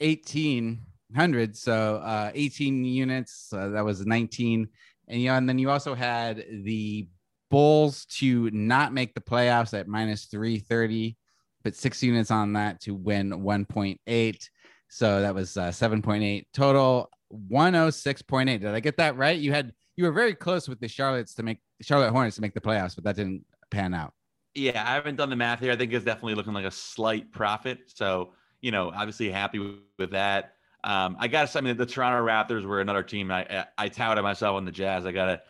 [0.00, 1.56] 1800.
[1.56, 3.52] So uh, 18 units.
[3.52, 4.68] Uh, that was 19.
[5.08, 7.08] And, you know, and then you also had the
[7.50, 11.16] Bulls to not make the playoffs at minus 330
[11.62, 14.48] put six units on that to win 1.8.
[14.88, 17.10] So that was uh, 7.8 total,
[17.50, 18.46] 106.8.
[18.60, 19.38] Did I get that right?
[19.38, 22.54] You had you were very close with the Charlottes to make Charlotte Hornets to make
[22.54, 24.12] the playoffs, but that didn't pan out.
[24.54, 25.72] Yeah, I haven't done the math here.
[25.72, 27.78] I think it's definitely looking like a slight profit.
[27.86, 29.58] So you know, obviously happy
[29.98, 30.54] with, that.
[30.84, 33.30] Um, I got to I mean, the Toronto Raptors were another team.
[33.30, 35.04] I, I, I touted myself on the Jazz.
[35.06, 35.42] I got to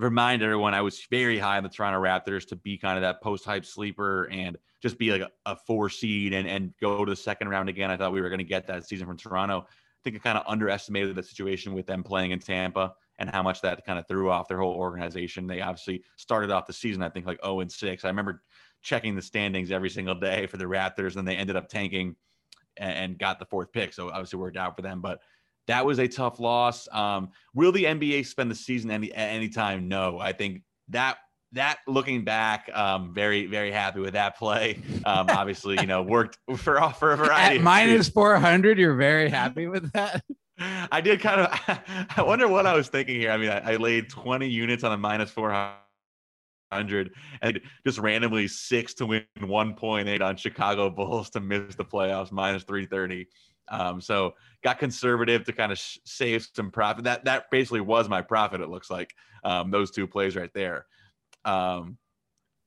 [0.00, 3.22] remind everyone I was very high on the Toronto Raptors to be kind of that
[3.22, 7.10] post hype sleeper and just be like a, a, four seed and, and go to
[7.10, 7.90] the second round again.
[7.90, 9.66] I thought we were going to get that season from Toronto.
[9.68, 13.42] I think I kind of underestimated the situation with them playing in Tampa and how
[13.42, 15.46] much that kind of threw off their whole organization.
[15.46, 18.04] They obviously started off the season, I think, like 0 and 6.
[18.04, 18.42] I remember
[18.80, 22.16] checking the standings every single day for the Raptors, and they ended up tanking
[22.78, 23.92] and, and got the fourth pick.
[23.92, 25.02] So obviously worked out for them.
[25.02, 25.20] But
[25.70, 26.88] that was a tough loss.
[26.90, 29.86] Um, will the NBA spend the season any at any time?
[29.88, 30.18] No.
[30.18, 31.18] I think that
[31.52, 34.80] that looking back, um, very very happy with that play.
[35.06, 37.58] Um, obviously, you know, worked for for a variety.
[37.58, 40.24] At minus four hundred, you're very happy with that.
[40.92, 41.78] I did kind of.
[42.16, 43.30] I wonder what I was thinking here.
[43.30, 48.92] I mean, I, I laid 20 units on a minus 400 and just randomly six
[48.94, 53.26] to win 1.8 on Chicago Bulls to miss the playoffs minus 330.
[53.70, 57.04] Um, so got conservative to kind of sh- save some profit.
[57.04, 58.60] That that basically was my profit.
[58.60, 60.86] It looks like um, those two plays right there.
[61.44, 61.96] Um,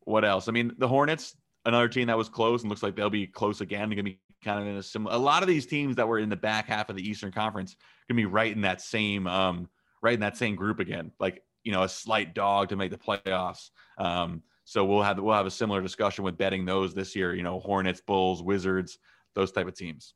[0.01, 0.47] what else?
[0.47, 1.35] I mean, the Hornets,
[1.65, 3.89] another team that was close and looks like they'll be close again.
[3.89, 5.15] Gonna be kind of in a similar.
[5.15, 7.75] A lot of these teams that were in the back half of the Eastern Conference
[8.07, 9.69] gonna be right in that same um,
[10.01, 11.11] right in that same group again.
[11.19, 13.69] Like you know, a slight dog to make the playoffs.
[13.97, 17.33] Um, so we'll have we'll have a similar discussion with betting those this year.
[17.33, 18.97] You know, Hornets, Bulls, Wizards,
[19.35, 20.13] those type of teams.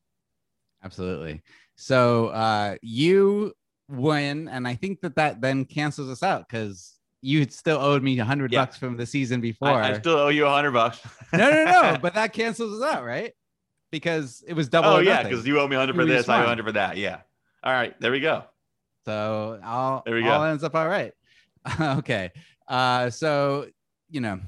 [0.87, 1.41] Absolutely.
[1.75, 3.53] So uh, you
[3.89, 8.17] win, and I think that that then cancels us out because you still owed me
[8.19, 8.61] a hundred yeah.
[8.61, 9.67] bucks from the season before.
[9.67, 10.99] I, I still owe you a hundred bucks.
[11.33, 11.97] no, no, no.
[12.01, 13.33] But that cancels us out, right?
[13.91, 14.89] Because it was double.
[14.89, 16.95] Oh yeah, because you owe me a hundred for this, I owe hundred for that.
[16.95, 17.19] Yeah.
[17.63, 18.45] All right, there we go.
[19.05, 20.29] So all there we go.
[20.29, 21.11] All ends up all right.
[21.81, 22.31] okay.
[22.65, 23.67] Uh, so
[24.09, 24.39] you know,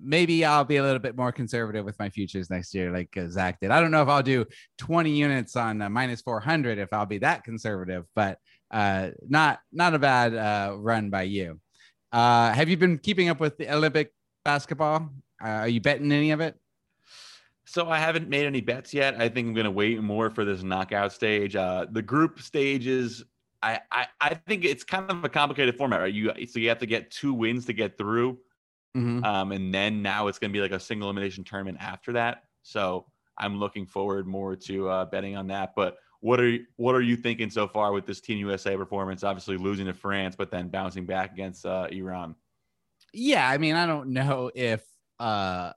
[0.00, 3.28] maybe I'll be a little bit more conservative with my futures next year, like uh,
[3.28, 3.70] Zach did.
[3.70, 4.44] I don't know if I'll do
[4.78, 8.38] 20 units on uh, minus 400 if I'll be that conservative, but
[8.70, 11.60] uh, not not a bad uh, run by you.
[12.12, 14.12] Uh, have you been keeping up with the Olympic
[14.44, 15.10] basketball?
[15.40, 16.56] Are you betting any of it?
[17.66, 19.20] So I haven't made any bets yet.
[19.20, 21.54] I think I'm going to wait more for this knockout stage.
[21.54, 23.24] The group stages,
[23.62, 26.12] I, I I think it's kind of a complicated format, right?
[26.12, 28.38] You so you have to get two wins to get through.
[28.96, 29.24] Mm-hmm.
[29.24, 32.44] Um, and then now it's going to be like a single elimination tournament after that.
[32.62, 33.06] So
[33.38, 35.74] I'm looking forward more to uh, betting on that.
[35.76, 39.22] But what are you, what are you thinking so far with this Team USA performance?
[39.22, 42.34] Obviously losing to France, but then bouncing back against uh, Iran.
[43.12, 44.82] Yeah, I mean, I don't know if
[45.20, 45.72] uh,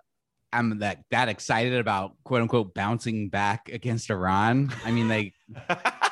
[0.52, 4.74] I'm that that excited about quote unquote bouncing back against Iran.
[4.86, 5.34] I mean, they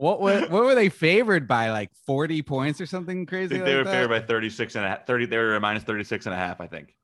[0.00, 1.70] What were, what were they favored by?
[1.70, 3.56] Like 40 points or something crazy?
[3.56, 3.92] Like they were that?
[3.92, 5.26] favored by 36 and a half, 30.
[5.26, 6.94] They were minus 36 and a half, I think.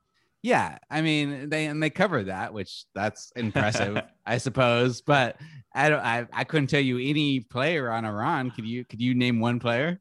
[0.42, 0.78] Yeah.
[0.90, 5.02] I mean, they, and they covered that, which that's impressive, I suppose.
[5.02, 5.36] But
[5.74, 8.50] I don't, I, I couldn't tell you any player on Iran.
[8.50, 10.00] Could you, could you name one player?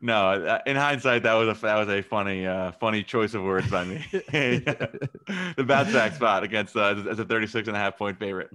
[0.00, 3.42] No, uh, in hindsight, that was a that was a funny uh, funny choice of
[3.42, 4.02] words by me.
[4.10, 8.48] the bounce back spot against uh, as a 36 and a half point favorite.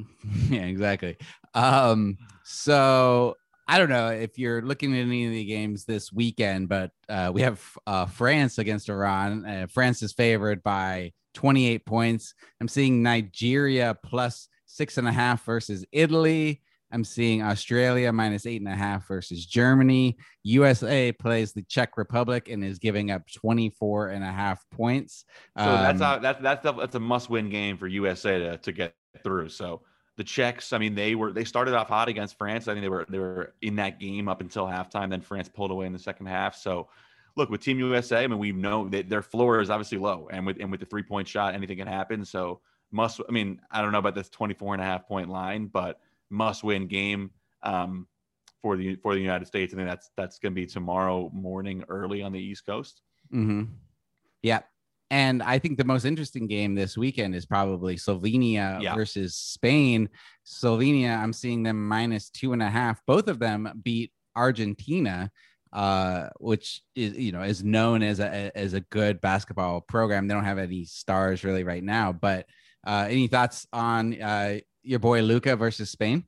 [0.50, 1.18] Yeah, exactly.
[1.54, 3.36] Um, so
[3.68, 7.32] I don't know if you're looking at any of the games this weekend, but uh,
[7.34, 9.46] we have uh, France against Iran.
[9.46, 12.34] Uh, France is favored by 28 points.
[12.60, 16.62] I'm seeing Nigeria plus six and a half versus Italy.
[16.92, 20.18] I'm seeing Australia minus eight and a half versus Germany.
[20.44, 25.24] USA plays the Czech Republic and is giving up 24 and a half points.
[25.58, 28.58] So um, that's, a, that's, that's, a, that's a must win game for USA to,
[28.58, 29.50] to get through.
[29.50, 29.84] So
[30.22, 32.68] the Czechs, I mean, they were they started off hot against France.
[32.68, 35.10] I think they were they were in that game up until halftime.
[35.10, 36.56] Then France pulled away in the second half.
[36.56, 36.90] So,
[37.36, 40.46] look with Team USA, I mean, we know that their floor is obviously low, and
[40.46, 42.24] with and with the three point shot, anything can happen.
[42.24, 45.66] So, must I mean, I don't know about this 24 and a half point line,
[45.66, 47.32] but must win game
[47.64, 48.08] um,
[48.62, 49.74] for the for the United States.
[49.74, 53.02] I think that's that's going to be tomorrow morning, early on the East Coast.
[53.34, 53.64] Mm-hmm.
[54.44, 54.60] Yeah,
[55.12, 58.96] and I think the most interesting game this weekend is probably Slovenia yeah.
[58.96, 60.08] versus Spain.
[60.46, 63.02] Slovenia, I'm seeing them minus two and a half.
[63.06, 65.30] Both of them beat Argentina,
[65.74, 70.30] uh, which is you know is known as a as a good basketball program.
[70.30, 72.14] They don't have any stars really right now.
[72.14, 72.46] But
[72.88, 76.24] uh, any thoughts on uh, your boy Luka versus Spain?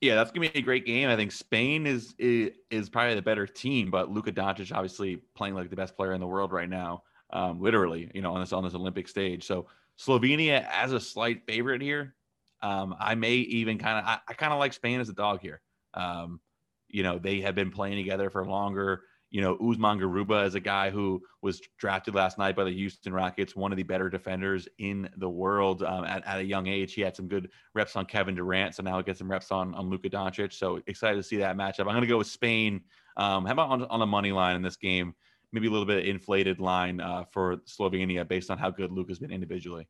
[0.00, 1.08] Yeah, that's gonna be a great game.
[1.08, 5.54] I think Spain is is, is probably the better team, but Luka Doncic obviously playing
[5.54, 8.52] like the best player in the world right now um, literally, you know, on this
[8.52, 9.46] on this Olympic stage.
[9.46, 9.66] So
[9.98, 12.14] Slovenia as a slight favorite here.
[12.62, 15.40] Um, I may even kind of I, I kind of like Spain as a dog
[15.40, 15.60] here.
[15.94, 16.40] Um,
[16.88, 19.02] you know, they have been playing together for longer.
[19.30, 23.12] You know, Usman Garuba is a guy who was drafted last night by the Houston
[23.12, 26.94] Rockets, one of the better defenders in the world um, at, at a young age.
[26.94, 29.72] He had some good reps on Kevin Durant, so now he gets some reps on,
[29.76, 30.52] on Luka Doncic.
[30.52, 31.80] So excited to see that matchup.
[31.80, 32.80] I'm going to go with Spain.
[33.16, 35.14] Um, how about on, on the money line in this game?
[35.52, 39.18] Maybe a little bit inflated line uh, for Slovenia based on how good Luka has
[39.18, 39.88] been individually.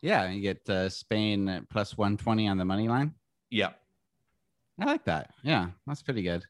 [0.00, 3.14] Yeah, you get uh, Spain plus 120 on the money line.
[3.50, 3.70] Yeah.
[4.80, 5.30] I like that.
[5.42, 6.44] Yeah, that's pretty good.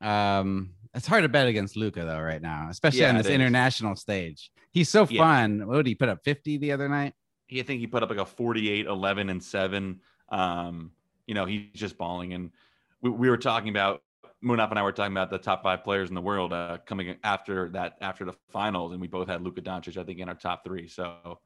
[0.00, 3.96] Um, it's hard to bet against Luka though right now, especially yeah, on this international
[3.96, 4.50] stage.
[4.72, 5.20] He's so yeah.
[5.20, 5.66] fun.
[5.66, 7.14] What did he put up 50 the other night?
[7.46, 10.00] He, I think he put up like a 48, 11, and 7.
[10.30, 10.92] Um,
[11.26, 12.32] you know, he's just balling.
[12.32, 12.50] And
[13.02, 14.02] we, we were talking about
[14.42, 17.16] Munaf and I were talking about the top five players in the world uh, coming
[17.24, 20.34] after that after the finals, and we both had Luka Doncic, I think, in our
[20.34, 20.88] top three.
[20.88, 21.40] So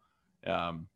[0.47, 0.87] um,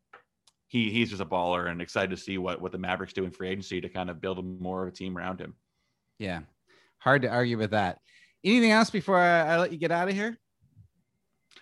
[0.67, 3.31] he he's just a baller, and excited to see what what the Mavericks do in
[3.31, 5.55] free agency to kind of build more of a team around him.
[6.19, 6.41] Yeah,
[6.99, 7.99] hard to argue with that.
[8.43, 10.37] Anything else before I, I let you get out of here?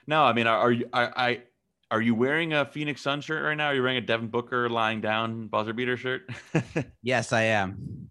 [0.06, 0.88] No, I mean, are, are you?
[0.94, 1.42] I, I
[1.90, 3.68] are you wearing a Phoenix Sun shirt right now?
[3.68, 6.30] Are you wearing a Devin Booker lying down buzzer beater shirt?
[7.02, 8.10] yes, I am.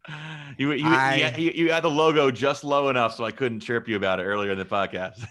[0.57, 3.89] You you, I, you you had the logo just low enough so I couldn't chirp
[3.89, 5.27] you about it earlier in the podcast.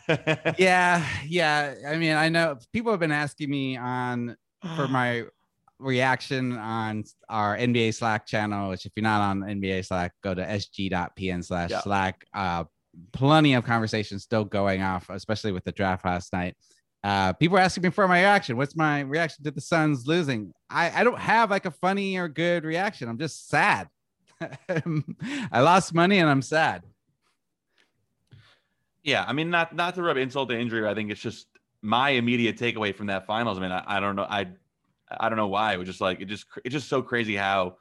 [0.60, 1.73] yeah, yeah.
[1.88, 4.36] I mean, I know people have been asking me on
[4.75, 5.23] for my
[5.79, 10.45] reaction on our NBA Slack channel, which if you're not on NBA Slack, go to
[10.45, 12.25] sg.pn slash Slack.
[12.34, 12.65] Uh,
[13.12, 16.55] plenty of conversations still going off, especially with the draft last night.
[17.06, 18.58] Uh, people are asking me for my reaction.
[18.58, 20.52] What's my reaction to the Suns losing?
[20.72, 23.08] I, I don't have like a funny or good reaction.
[23.08, 23.89] I'm just sad.
[24.41, 26.82] I lost money and I'm sad.
[29.04, 30.88] Yeah, I mean, not not to rub insult to injury.
[30.88, 31.46] I think it's just
[31.84, 33.60] my immediate takeaway from that finals.
[33.60, 34.26] I mean, I, I don't know.
[34.28, 34.48] I
[35.12, 35.74] I don't know why.
[35.76, 37.78] It was just like it just it's just so crazy how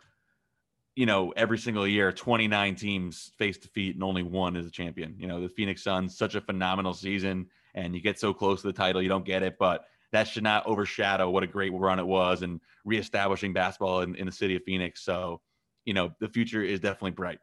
[0.96, 5.14] you know every single year 29 teams face defeat and only one is a champion.
[5.18, 8.68] You know, the Phoenix Suns such a phenomenal season and you get so close to
[8.68, 9.56] the title, you don't get it.
[9.58, 14.14] But that should not overshadow what a great run it was and reestablishing basketball in,
[14.14, 15.02] in the city of Phoenix.
[15.02, 15.40] So,
[15.84, 17.38] you know, the future is definitely bright.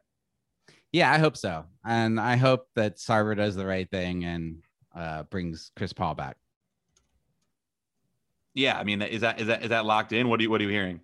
[0.92, 1.64] Yeah, I hope so.
[1.84, 4.62] And I hope that Sarver does the right thing and
[4.94, 6.36] uh, brings Chris Paul back.
[8.54, 10.28] Yeah, I mean, is that is that is that locked in?
[10.28, 11.00] What are you what are you hearing?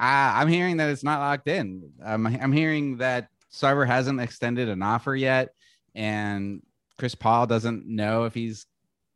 [0.00, 1.92] Uh, I'm hearing that it's not locked in.
[2.02, 5.54] Um, I'm hearing that Sarver hasn't extended an offer yet,
[5.94, 6.62] and
[6.98, 8.66] Chris Paul doesn't know if he's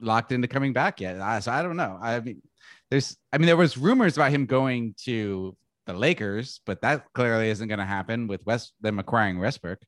[0.00, 1.42] locked into coming back yet.
[1.42, 1.98] So I don't know.
[2.00, 2.42] I mean,
[2.90, 7.48] there's, I mean, there was rumors about him going to the Lakers, but that clearly
[7.50, 9.80] isn't going to happen with West them acquiring Westbrook.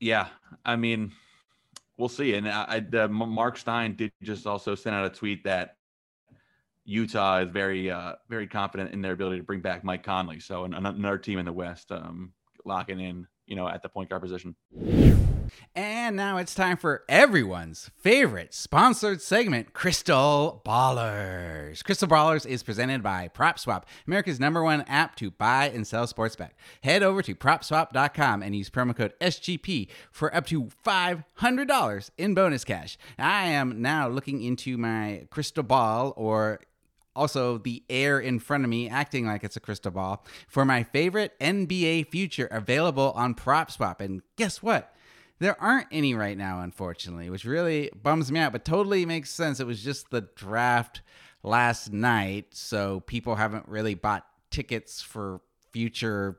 [0.00, 0.28] Yeah,
[0.64, 1.12] I mean,
[1.98, 2.34] we'll see.
[2.34, 5.76] And I, I Mark Stein did just also send out a tweet that
[6.84, 10.40] Utah is very, uh, very confident in their ability to bring back Mike Conley.
[10.40, 12.32] So another team in the West um,
[12.64, 14.56] locking in, you know, at the point guard position.
[15.74, 21.84] And now it's time for everyone's favorite sponsored segment, Crystal Ballers.
[21.84, 26.34] Crystal Ballers is presented by PropSwap, America's number one app to buy and sell sports
[26.34, 26.54] bet.
[26.82, 32.64] Head over to propswap.com and use promo code SGP for up to $500 in bonus
[32.64, 32.98] cash.
[33.18, 36.60] I am now looking into my crystal ball or
[37.14, 40.82] also the air in front of me acting like it's a crystal ball for my
[40.82, 44.00] favorite NBA future available on PropSwap.
[44.00, 44.94] And guess what?
[45.40, 49.58] There aren't any right now, unfortunately, which really bums me out, but totally makes sense.
[49.58, 51.00] It was just the draft
[51.42, 56.38] last night, so people haven't really bought tickets for future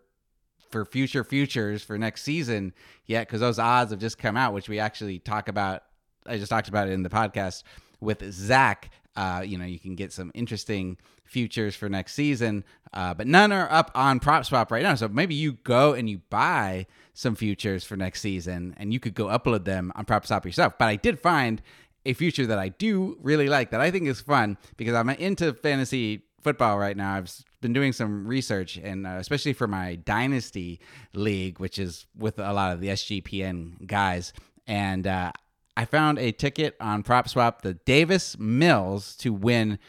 [0.69, 2.73] for future futures for next season
[3.05, 5.83] yet because those odds have just come out, which we actually talk about.
[6.25, 7.63] I just talked about it in the podcast
[7.99, 13.13] with Zach, uh, you know, you can get some interesting futures for next season, uh,
[13.13, 14.95] but none are up on Prop Swap right now.
[14.95, 19.13] So maybe you go and you buy some futures for next season, and you could
[19.13, 20.77] go upload them on Prop Swap yourself.
[20.77, 21.61] But I did find
[22.05, 25.53] a future that I do really like that I think is fun because I'm into
[25.53, 27.15] fantasy football right now.
[27.15, 27.31] I've
[27.61, 30.79] been doing some research, and uh, especially for my dynasty
[31.13, 34.33] league, which is with a lot of the SGPN guys,
[34.67, 35.31] and uh,
[35.77, 39.79] I found a ticket on PropSwap, the Davis Mills to win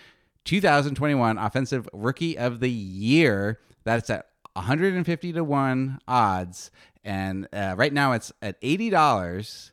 [0.45, 3.61] 2021 Offensive Rookie of the Year.
[3.85, 6.71] That's at 150 to one odds,
[7.05, 9.73] and uh, right now it's at eighty dollars.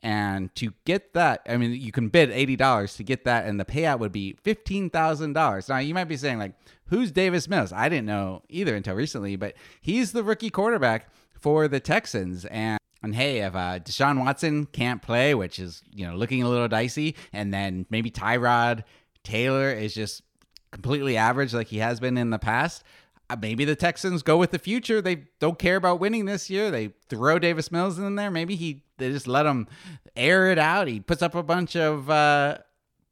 [0.00, 3.58] And to get that, I mean, you can bid eighty dollars to get that, and
[3.58, 5.68] the payout would be fifteen thousand dollars.
[5.68, 6.52] Now you might be saying, like,
[6.86, 7.72] who's Davis Mills?
[7.72, 12.77] I didn't know either until recently, but he's the rookie quarterback for the Texans, and
[13.02, 16.68] and hey, if uh, Deshaun Watson can't play, which is you know looking a little
[16.68, 18.84] dicey, and then maybe Tyrod
[19.22, 20.22] Taylor is just
[20.70, 22.82] completely average like he has been in the past,
[23.30, 25.00] uh, maybe the Texans go with the future.
[25.00, 26.70] They don't care about winning this year.
[26.70, 28.30] They throw Davis Mills in there.
[28.30, 29.68] Maybe he they just let him
[30.16, 30.88] air it out.
[30.88, 32.58] He puts up a bunch of uh,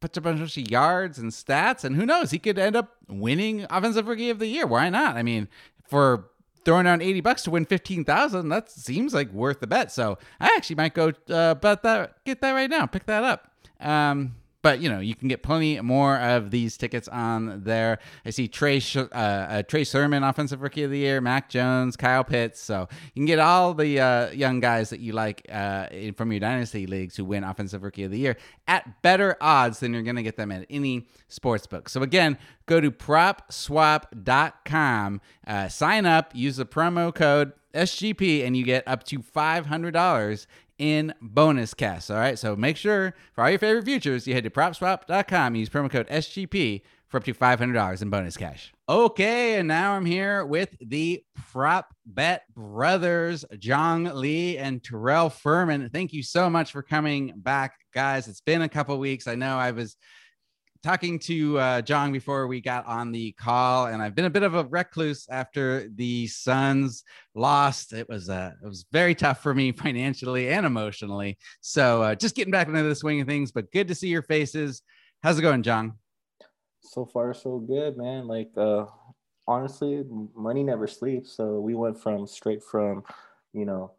[0.00, 2.30] puts a bunch of yards and stats, and who knows?
[2.30, 4.66] He could end up winning Offensive Rookie of the Year.
[4.66, 5.16] Why not?
[5.16, 5.48] I mean,
[5.86, 6.30] for
[6.66, 9.92] throwing down 80 bucks to win 15,000, that seems like worth the bet.
[9.92, 13.50] So I actually might go uh, bet that, get that right now, pick that up.
[13.80, 14.34] Um,
[14.66, 18.00] but you know, you can get plenty more of these tickets on there.
[18.24, 22.24] I see Trey uh, uh, Trey Sermon, Offensive Rookie of the Year, Mac Jones, Kyle
[22.24, 22.62] Pitts.
[22.62, 25.86] So you can get all the uh, young guys that you like uh,
[26.16, 28.36] from your dynasty leagues who win Offensive Rookie of the Year
[28.66, 31.88] at better odds than you're going to get them at any sports book.
[31.88, 32.36] So again,
[32.66, 39.04] go to PropSwap.com, uh, sign up, use the promo code SGP, and you get up
[39.04, 40.46] to $500
[40.78, 42.10] in bonus cash.
[42.10, 42.38] All right.
[42.38, 46.08] So make sure for all your favorite futures, you head to propswap.com, use promo code
[46.08, 48.72] SGP for up to $500 in bonus cash.
[48.88, 49.58] Okay.
[49.58, 55.88] And now I'm here with the prop bet brothers, Jong Lee and Terrell Furman.
[55.90, 58.28] Thank you so much for coming back, guys.
[58.28, 59.26] It's been a couple weeks.
[59.26, 59.96] I know I was
[60.86, 64.44] talking to uh, John before we got on the call, and I've been a bit
[64.44, 67.02] of a recluse after the Suns
[67.34, 67.92] lost.
[67.92, 71.38] It was uh, it was very tough for me financially and emotionally.
[71.60, 74.22] So uh, just getting back into the swing of things, but good to see your
[74.22, 74.82] faces.
[75.24, 75.94] How's it going, John?
[76.82, 78.28] So far, so good, man.
[78.28, 78.84] Like uh,
[79.48, 80.04] honestly,
[80.36, 81.32] money never sleeps.
[81.32, 83.02] So we went from straight from,
[83.52, 83.90] you know,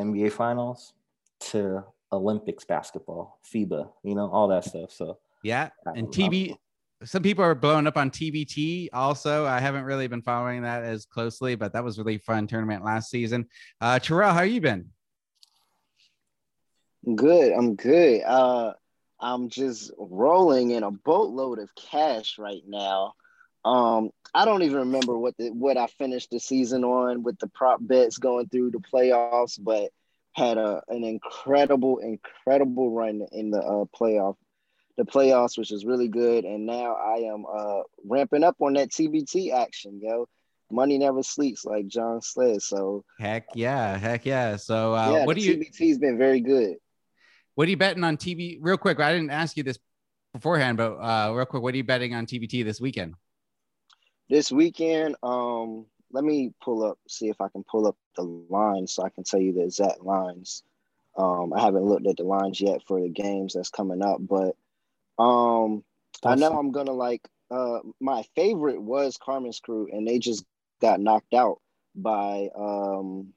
[0.00, 0.94] NBA finals
[1.50, 4.92] to Olympics basketball, FIBA, you know, all that stuff.
[4.92, 6.56] So yeah, and TBT.
[7.04, 8.88] Some people are blowing up on TBT.
[8.92, 12.84] Also, I haven't really been following that as closely, but that was really fun tournament
[12.84, 13.48] last season.
[13.80, 14.86] Uh, Terrell, how you been?
[17.16, 17.52] Good.
[17.52, 18.22] I'm good.
[18.22, 18.74] Uh,
[19.18, 23.14] I'm just rolling in a boatload of cash right now.
[23.64, 27.48] Um, I don't even remember what the what I finished the season on with the
[27.48, 29.90] prop bets going through the playoffs, but
[30.32, 34.36] had a an incredible, incredible run in the uh, playoff
[34.96, 36.44] the playoffs, which is really good.
[36.44, 40.28] And now I am uh, ramping up on that TBT action, yo.
[40.70, 42.66] Money never sleeps, like John says.
[42.66, 44.56] So heck yeah, heck yeah.
[44.56, 45.58] So uh, yeah, what do you?
[45.58, 46.76] TBT's been very good.
[47.54, 48.58] What are you betting on TBT?
[48.60, 49.78] Real quick, I didn't ask you this
[50.32, 53.14] beforehand, but uh, real quick, what are you betting on TBT this weekend?
[54.30, 58.94] This weekend, um, let me pull up, see if I can pull up the lines
[58.94, 60.62] so I can tell you the exact lines.
[61.18, 64.56] Um, I haven't looked at the lines yet for the games that's coming up, but
[65.22, 65.84] um,
[66.24, 67.26] I know I'm gonna like.
[67.50, 70.44] Uh, my favorite was Carmen's Crew, and they just
[70.80, 71.60] got knocked out
[71.94, 73.32] by um,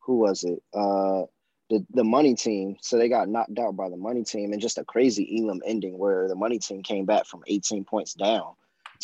[0.00, 0.62] who was it?
[0.74, 1.24] Uh,
[1.70, 2.76] the the money team.
[2.80, 5.98] So they got knocked out by the money team, and just a crazy Elam ending
[5.98, 8.54] where the money team came back from 18 points down.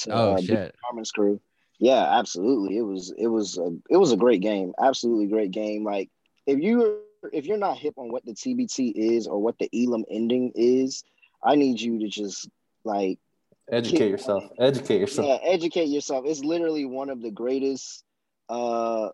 [0.00, 0.74] To, oh uh, shit!
[0.84, 1.40] Carmen's Crew.
[1.78, 2.76] Yeah, absolutely.
[2.76, 4.72] It was it was a, it was a great game.
[4.80, 5.84] Absolutely great game.
[5.84, 6.10] Like
[6.46, 7.00] if you
[7.32, 11.04] if you're not hip on what the TBT is or what the Elam ending is,
[11.47, 12.49] I need you to just
[12.84, 13.18] like
[13.70, 14.44] educate yourself.
[14.59, 15.26] Educate yourself.
[15.26, 16.24] Yeah, educate yourself.
[16.26, 18.05] It's literally one of the greatest
[18.49, 19.09] uh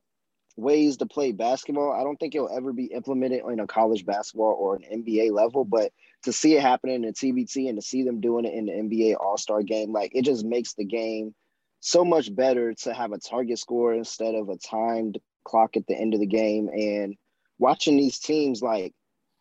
[0.56, 1.92] ways to play basketball.
[1.92, 5.64] I don't think it'll ever be implemented in a college basketball or an NBA level,
[5.64, 5.92] but
[6.24, 8.72] to see it happening in the TBT and to see them doing it in the
[8.72, 11.34] NBA All Star game, like it just makes the game
[11.80, 15.98] so much better to have a target score instead of a timed clock at the
[15.98, 16.68] end of the game.
[16.68, 17.16] And
[17.58, 18.94] watching these teams like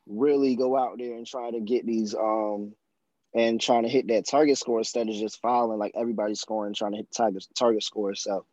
[0.08, 2.74] really go out there and try to get these um
[3.34, 6.92] and trying to hit that target score instead of just fouling like everybody's scoring, trying
[6.92, 8.14] to hit target target score.
[8.16, 8.46] So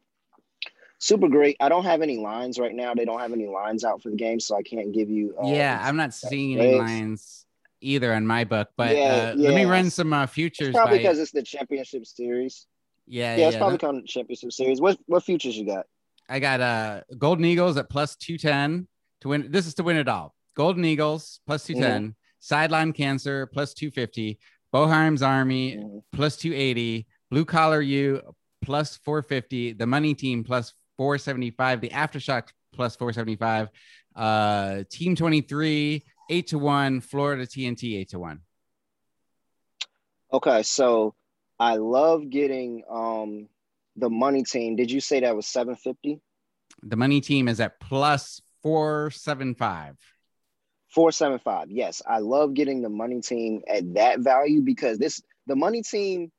[0.99, 1.57] super great.
[1.61, 2.95] I don't have any lines right now.
[2.95, 5.35] They don't have any lines out for the game, so I can't give you.
[5.41, 7.45] Um, yeah, I'm not seeing any lines
[7.81, 8.69] either in my book.
[8.77, 10.75] But Yeah, uh, let me run some uh, It's futures.
[10.75, 12.67] probably by- because it's the championship series.
[13.07, 13.49] yeah, Yeah, yeah.
[13.49, 14.81] it's probably kind championship series.
[14.81, 15.87] What what futures you got?
[16.29, 18.87] I got uh Golden Eagles at plus 210
[19.23, 19.51] to win.
[19.51, 20.35] This is to win it all.
[20.55, 24.39] Golden Eagles plus 210, sideline cancer plus 250,
[24.73, 26.03] Boheim's Army Mhm.
[26.13, 28.21] plus 280, blue collar U
[28.63, 33.69] plus 450, the money team plus 475, the aftershock plus 475,
[34.17, 38.41] uh team 23, 8 to 1, Florida TNT 8 to 1.
[40.33, 41.15] Okay, so
[41.59, 43.49] I love getting um
[43.97, 44.77] the money team.
[44.77, 46.21] Did you say that was 750?
[46.83, 49.97] The money team is at plus 475.
[50.99, 51.71] 475.
[51.71, 56.33] Yes, I love getting the money team at that value because this the money team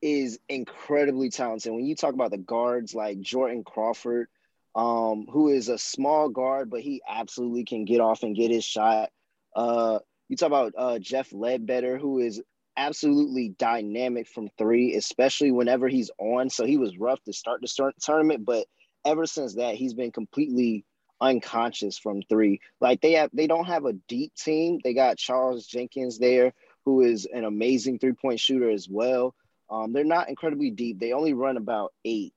[0.00, 1.70] is incredibly talented.
[1.70, 4.28] When you talk about the guards like Jordan Crawford,
[4.74, 8.64] um, who is a small guard, but he absolutely can get off and get his
[8.64, 9.10] shot.
[9.54, 9.98] Uh,
[10.30, 12.40] you talk about uh, Jeff Ledbetter, who is
[12.78, 16.48] absolutely dynamic from three, especially whenever he's on.
[16.48, 18.66] So he was rough to start the tournament, but
[19.04, 20.86] ever since that, he's been completely
[21.20, 22.60] unconscious from three.
[22.80, 24.80] Like they have, they don't have a deep team.
[24.82, 26.52] They got Charles Jenkins there,
[26.84, 29.34] who is an amazing three point shooter as well.
[29.70, 30.98] Um, they're not incredibly deep.
[30.98, 32.32] They only run about eight,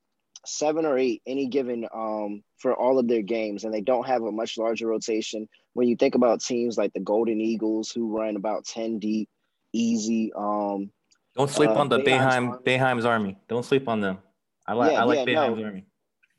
[0.46, 4.22] seven or eight any given um, for all of their games, and they don't have
[4.24, 5.48] a much larger rotation.
[5.74, 9.30] When you think about teams like the Golden Eagles, who run about ten deep,
[9.72, 10.32] easy.
[10.36, 10.92] Um,
[11.36, 12.64] Don't sleep Uh, on the Boheim Army.
[12.64, 13.38] Boheim's army.
[13.48, 14.20] Don't sleep on them.
[14.68, 15.66] I like Yeah, I like yeah, Boheim's no.
[15.66, 15.86] army.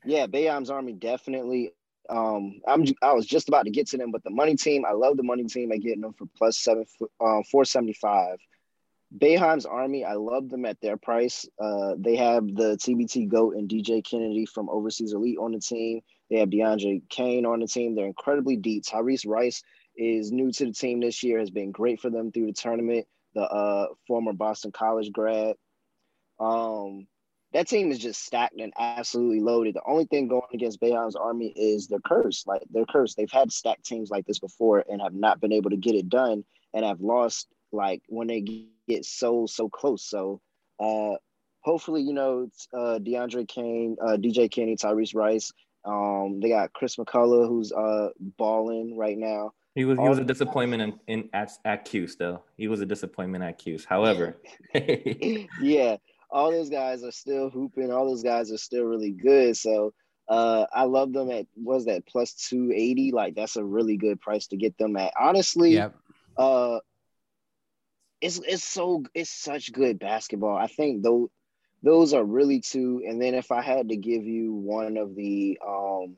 [0.05, 1.73] Yeah, Boheim's Army definitely.
[2.09, 4.93] Um, I'm I was just about to get to them, but the money team, I
[4.93, 5.71] love the money team.
[5.71, 6.85] I get them for plus seven,
[7.51, 8.37] four seventy five.
[9.11, 11.45] Boheim's Army, I love them at their price.
[11.59, 16.01] Uh, they have the TBT Goat and DJ Kennedy from Overseas Elite on the team.
[16.29, 17.95] They have DeAndre Kane on the team.
[17.95, 18.83] They're incredibly deep.
[18.83, 19.61] Tyrese Rice
[19.95, 23.07] is new to the team this year, has been great for them through the tournament.
[23.35, 25.55] The uh, former Boston College grad.
[26.39, 27.07] Um,
[27.55, 29.75] that team is just stacked and absolutely loaded.
[29.75, 32.43] The only thing going against Boheim's Army is their curse.
[32.45, 33.15] Like their curse.
[33.15, 36.09] They've had stacked teams like this before and have not been able to get it
[36.09, 36.43] done
[36.73, 40.05] and have lost like when they get so so close.
[40.05, 40.41] So
[40.81, 41.13] uh
[41.61, 45.53] hopefully, you know, uh DeAndre Kane, uh DJ Kennedy, Tyrese Rice.
[45.85, 49.53] Um, they got Chris McCullough who's uh balling right now.
[49.75, 52.43] He was he was a disappointment in, in at, at Cuse though.
[52.57, 53.85] He was a disappointment at Cuse.
[53.85, 54.35] However,
[55.61, 55.97] yeah,
[56.35, 57.91] all those guys are still hooping.
[57.91, 59.55] All those guys are still really good.
[59.55, 59.93] So
[60.27, 63.11] uh, I love them at was that plus two eighty.
[63.13, 65.13] Like that's a really good price to get them at.
[65.19, 65.95] Honestly, Yep.
[66.37, 66.79] uh,
[68.19, 70.57] it's it's so it's such good basketball.
[70.57, 71.29] I think those
[71.83, 73.03] those are really two.
[73.07, 76.17] And then if I had to give you one of the um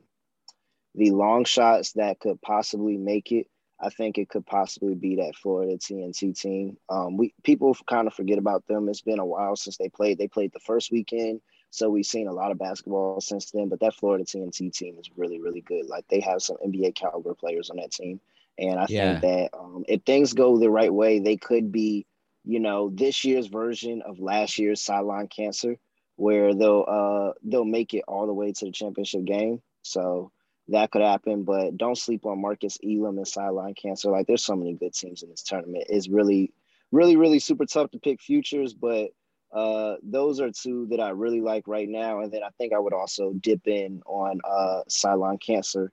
[0.96, 3.48] the long shots that could possibly make it,
[3.80, 6.78] I think it could possibly be that Florida TNT team.
[6.90, 8.90] Um, we people kind of forget about them.
[8.90, 10.18] It's been a while since they played.
[10.18, 13.70] They played the first weekend, so we've seen a lot of basketball since then.
[13.70, 15.88] But that Florida TNT team is really, really good.
[15.88, 18.20] Like they have some NBA caliber players on that team,
[18.58, 19.00] and I Yeah.
[19.00, 22.06] think that um, if things go the right way, they could be,
[22.44, 25.78] you know, this year's version of last year's sideline cancer,
[26.16, 29.62] where they'll uh, they'll make it all the way to the championship game.
[29.84, 30.32] So
[30.70, 34.12] that could happen, but don't sleep on Marcus Elam and sideline cancer.
[34.12, 35.86] Like there's so many good teams in this tournament.
[35.90, 36.54] It's really,
[36.92, 39.12] really, really super tough to pick futures, but
[39.54, 42.20] uh those are two that I really like right now.
[42.20, 45.92] And then I think I would also dip in on uh sideline cancer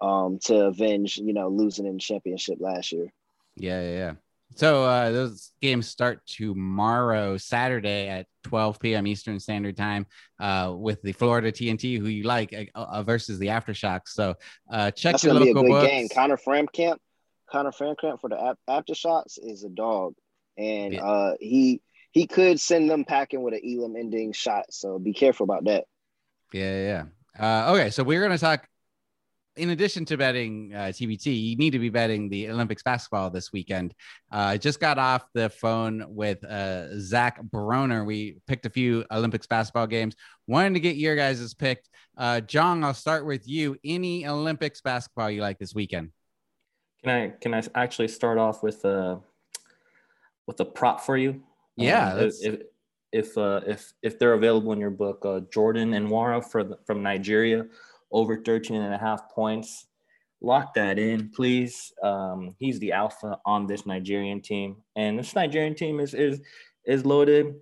[0.00, 3.12] um to avenge, you know, losing in championship last year.
[3.56, 4.12] Yeah, yeah, yeah.
[4.56, 9.06] So uh, those games start tomorrow, Saturday at 12 p.m.
[9.06, 10.06] Eastern Standard Time,
[10.38, 14.08] uh, with the Florida TNT, who you like, uh, uh, versus the Aftershocks.
[14.08, 14.34] So
[14.70, 15.92] uh, check That's your gonna be a local good books.
[15.92, 16.08] game.
[16.08, 16.98] Conner Frankamp,
[17.50, 20.14] Conner Frankamp for the Aftershocks is a dog.
[20.56, 21.02] And Yeah.
[21.04, 21.80] uh he
[22.12, 24.66] he could send them packing with an Elam ending shot.
[24.70, 25.84] So be careful about that.
[26.52, 27.04] Yeah,
[27.36, 27.66] yeah.
[27.66, 28.68] Uh, okay, so we're gonna talk.
[29.56, 33.52] In addition to betting uh, TBT, you need to be betting the Olympics basketball this
[33.52, 33.94] weekend.
[34.32, 38.04] Uh, I just got off the phone with uh, Zach Broner.
[38.04, 40.16] We picked a few Olympics basketball games.
[40.48, 41.84] Wanted to get your guys' pick.
[42.18, 43.76] Uh, John, I'll start with you.
[43.84, 46.10] Any Olympics basketball you like this weekend?
[47.04, 49.20] can I can I actually start off with a
[50.46, 51.42] with a prop for you?
[51.76, 52.62] Yeah, Um, let's- if
[53.12, 57.02] if uh, if if they're available in your book, uh, Jordan Nwora for the, from
[57.02, 57.66] Nigeria
[58.14, 59.86] over 13 and a half points.
[60.40, 61.92] Lock that in, please.
[62.02, 66.40] Um, he's the alpha on this Nigerian team, and this Nigerian team is is
[66.86, 67.54] is loaded.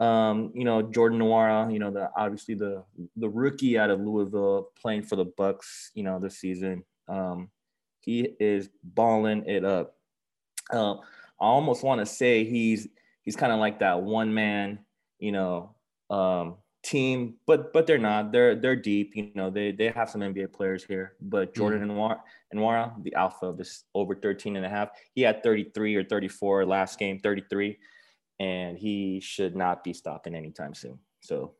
[0.00, 2.84] Um, you know, Jordan Nwara, you know, the obviously the
[3.16, 6.84] the rookie out of Louisville playing for the Bucks, you know, this season.
[7.08, 7.50] Um,
[8.00, 9.96] he is balling it up.
[10.72, 12.88] Uh, I almost want to say he's
[13.22, 14.80] he's kind of like that one man,
[15.18, 15.74] you know,
[16.10, 18.30] um, team, but but they're not.
[18.30, 19.16] They're they're deep.
[19.16, 21.14] You know, they they have some NBA players here.
[21.20, 21.94] But Jordan mm.
[21.94, 22.18] Jordan
[22.54, 22.58] mm.
[22.58, 26.64] Nwora, the alpha of this over 13 and a half, he had 33 or 34
[26.64, 27.78] last game, 33,
[28.38, 30.98] and he should not be stopping anytime soon.
[31.20, 31.54] So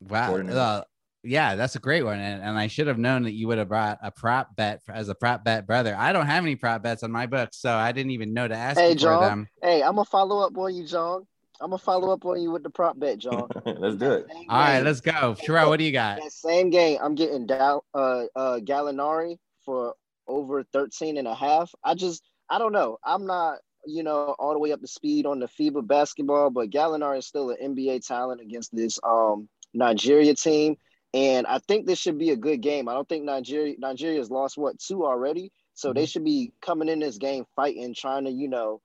[0.00, 0.36] wow.
[0.36, 0.82] Uh,
[1.22, 2.20] yeah, that's a great one.
[2.20, 4.92] And, and I should have known that you would have brought a prop bet for,
[4.92, 5.96] as a prop bet brother.
[5.96, 8.54] I don't have any prop bets on my book, so I didn't even know to
[8.54, 9.48] ask hey, you John, for them.
[9.62, 11.26] Hey, I'm gonna follow up on you, John.
[11.60, 13.48] I'm gonna follow up on you with the prop bet, John.
[13.64, 14.26] let's do it.
[14.48, 15.36] All right, let's go.
[15.40, 16.18] Sherrod, what do you got?
[16.20, 19.94] That same game, I'm getting down uh uh Gallinari for
[20.28, 21.72] over 13 and a half.
[21.82, 22.98] I just I don't know.
[23.04, 26.70] I'm not, you know, all the way up to speed on the FIBA basketball, but
[26.70, 30.76] Gallinari is still an NBA talent against this um Nigeria team.
[31.14, 32.88] And I think this should be a good game.
[32.88, 35.52] I don't think Nigeria Nigeria has lost what two already.
[35.74, 35.98] So mm-hmm.
[35.98, 38.80] they should be coming in this game fighting, trying to, you know,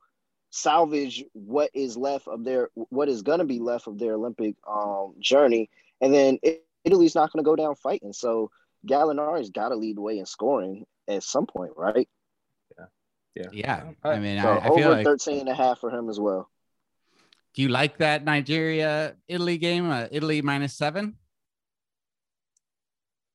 [0.52, 4.56] salvage what is left of their what is going to be left of their Olympic
[4.70, 6.38] um, journey, and then
[6.84, 8.14] Italy's not going to go down fighting.
[8.14, 8.52] So
[8.88, 12.08] Gallinari's got to lead the way in scoring at some point, right?
[12.78, 12.86] Yeah,
[13.36, 13.84] yeah, yeah.
[14.04, 16.20] I mean, so I, I feel over like 13 and a half for him as
[16.20, 16.50] well.
[17.54, 19.90] Do you like that Nigeria Italy game?
[19.90, 21.16] Uh, Italy minus seven.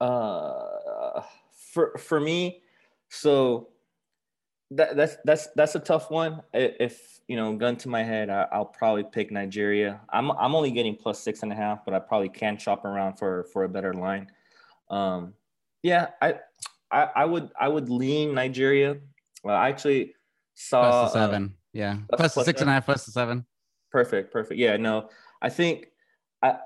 [0.01, 1.23] Uh,
[1.73, 2.63] for for me,
[3.09, 3.69] so
[4.73, 6.43] that, that's that's that's a tough one.
[6.53, 10.01] If you know, gun to my head, I, will probably pick Nigeria.
[10.11, 13.17] I'm I'm only getting plus six and a half, but I probably can shop around
[13.17, 14.29] for for a better line.
[14.91, 15.35] Um,
[15.83, 16.37] yeah, I,
[16.91, 18.99] I I would I would lean Nigeria.
[19.45, 20.15] Well, I actually
[20.55, 21.45] saw plus the seven.
[21.45, 22.69] Uh, yeah, plus, plus the six seven.
[22.69, 23.47] and a half, plus the seven.
[23.91, 24.59] Perfect, perfect.
[24.59, 25.11] Yeah, no,
[25.41, 25.89] I think
[26.43, 26.57] I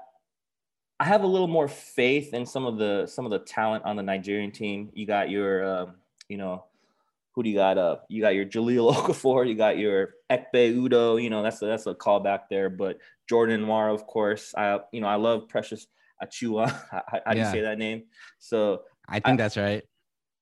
[0.98, 3.96] I have a little more faith in some of the some of the talent on
[3.96, 4.90] the Nigerian team.
[4.94, 5.94] You got your um,
[6.28, 6.64] you know
[7.34, 8.06] who do you got up?
[8.08, 11.86] You got your Jahlil Okafor, you got your Ekpe Udoh, you know, that's a, that's
[11.86, 12.70] a callback there.
[12.70, 14.54] But Jordan Nwora, of course.
[14.56, 15.86] I you know, I love Precious
[16.22, 16.68] Achiuwa.
[16.90, 18.04] How, how do you say that name?
[18.38, 19.82] So I think I, that's right.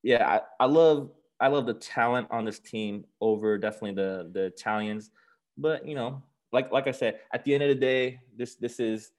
[0.02, 1.10] Yeah, I, I love
[1.40, 5.10] I love the talent on this team over definitely the the Italians.
[5.56, 6.22] But you know,
[6.52, 9.12] like like I said, at the end of the day, this this is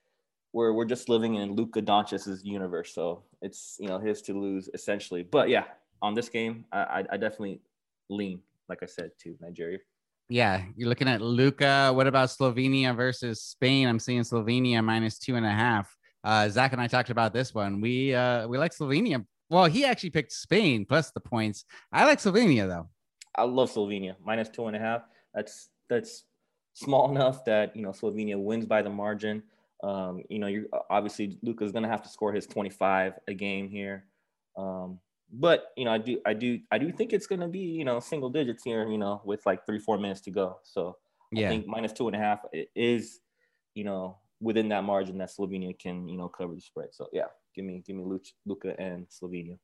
[0.52, 2.94] we're we're just living in Luka Doncic's universe.
[2.94, 5.22] So it's you know his to lose essentially.
[5.22, 5.64] But yeah,
[6.02, 7.60] on this game, I, I definitely
[8.08, 9.78] lean, like I said, to Nigeria.
[10.28, 11.90] Yeah, you're looking at Luka.
[11.92, 13.88] What about Slovenia versus Spain?
[13.88, 15.94] I'm seeing Slovenia minus two and a half.
[16.22, 17.80] Uh, Zach and I talked about this one.
[17.80, 19.24] We uh, we like Slovenia.
[19.48, 21.64] Well, he actually picked Spain plus the points.
[21.92, 22.88] I like Slovenia though.
[23.34, 25.02] I love Slovenia minus two and a half.
[25.34, 26.24] That's that's
[26.74, 29.42] small enough that you know Slovenia wins by the margin.
[29.82, 34.04] Um, you know, you're obviously Luka's gonna have to score his 25 a game here.
[34.56, 35.00] Um,
[35.32, 37.84] but you know, I do, I do, I do think it's going to be you
[37.84, 38.88] know single digits here.
[38.88, 40.58] You know, with like three, four minutes to go.
[40.62, 40.96] So
[41.32, 41.46] yeah.
[41.46, 42.40] I think minus two and a half
[42.74, 43.20] is,
[43.74, 46.88] you know, within that margin that Slovenia can you know cover the spread.
[46.92, 48.04] So yeah, give me, give me
[48.46, 49.58] Luka and Slovenia.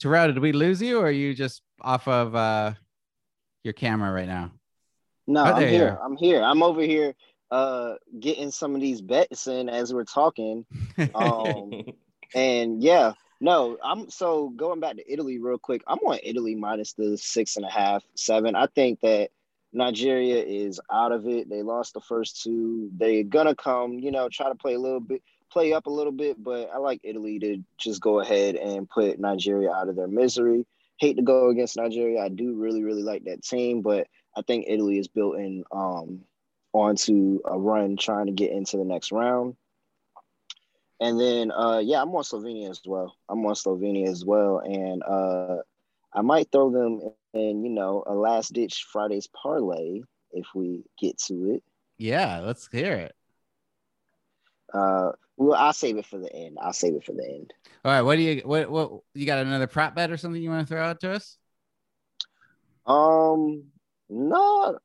[0.00, 2.72] Terrell, did we lose you, or are you just off of uh,
[3.62, 4.52] your camera right now?
[5.26, 5.98] No, oh, I'm here.
[6.04, 6.42] I'm here.
[6.42, 7.14] I'm over here
[7.50, 10.64] uh getting some of these bets in as we're talking.
[11.14, 11.70] Um
[12.34, 13.12] and yeah,
[13.44, 15.82] no, I'm so going back to Italy real quick.
[15.86, 18.56] I'm on Italy minus the six and a half, seven.
[18.56, 19.32] I think that
[19.70, 21.50] Nigeria is out of it.
[21.50, 22.88] They lost the first two.
[22.96, 25.20] They're gonna come, you know, try to play a little bit,
[25.52, 29.20] play up a little bit, but I like Italy to just go ahead and put
[29.20, 30.64] Nigeria out of their misery.
[30.96, 32.22] Hate to go against Nigeria.
[32.22, 36.22] I do really, really like that team, but I think Italy is built in um
[36.72, 39.54] onto a run trying to get into the next round.
[41.00, 43.16] And then, uh, yeah, I'm on Slovenia as well.
[43.28, 45.56] I'm on Slovenia as well, and uh,
[46.12, 47.00] I might throw them
[47.32, 51.62] in, you know, a last ditch Fridays parlay if we get to it.
[51.98, 53.14] Yeah, let's hear it.
[54.72, 56.58] Uh, well, I'll save it for the end.
[56.60, 57.52] I'll save it for the end.
[57.84, 58.02] All right.
[58.02, 60.72] What do you what what you got another prop bet or something you want to
[60.72, 61.36] throw out to us?
[62.86, 63.64] Um,
[64.08, 64.78] no.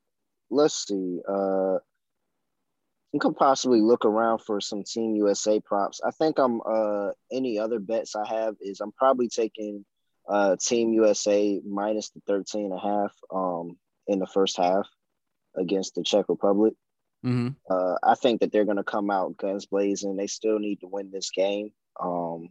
[0.49, 1.19] Let's see.
[1.27, 1.77] Uh,
[3.13, 5.99] you could possibly look around for some Team USA props.
[6.05, 9.85] I think I'm uh any other bets I have is I'm probably taking
[10.27, 14.87] uh Team USA minus the 13 and a half um in the first half
[15.55, 16.73] against the Czech Republic.
[17.25, 17.49] Mm-hmm.
[17.69, 20.15] Uh, I think that they're going to come out guns blazing.
[20.15, 21.71] They still need to win this game.
[21.99, 22.49] Um,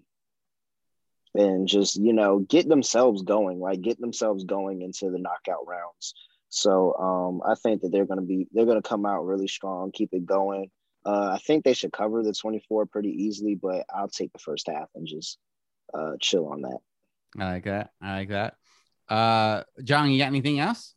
[1.34, 6.14] and just, you know, get themselves going, like get themselves going into the knockout rounds.
[6.48, 9.48] So um, I think that they're going to be they're going to come out really
[9.48, 10.70] strong, keep it going.
[11.04, 14.68] Uh, I think they should cover the 24 pretty easily, but I'll take the first
[14.68, 15.38] half and just
[15.94, 16.78] uh, chill on that.
[17.38, 17.90] I like that.
[18.00, 18.54] I like that.
[19.08, 20.94] Uh, John, you got anything else?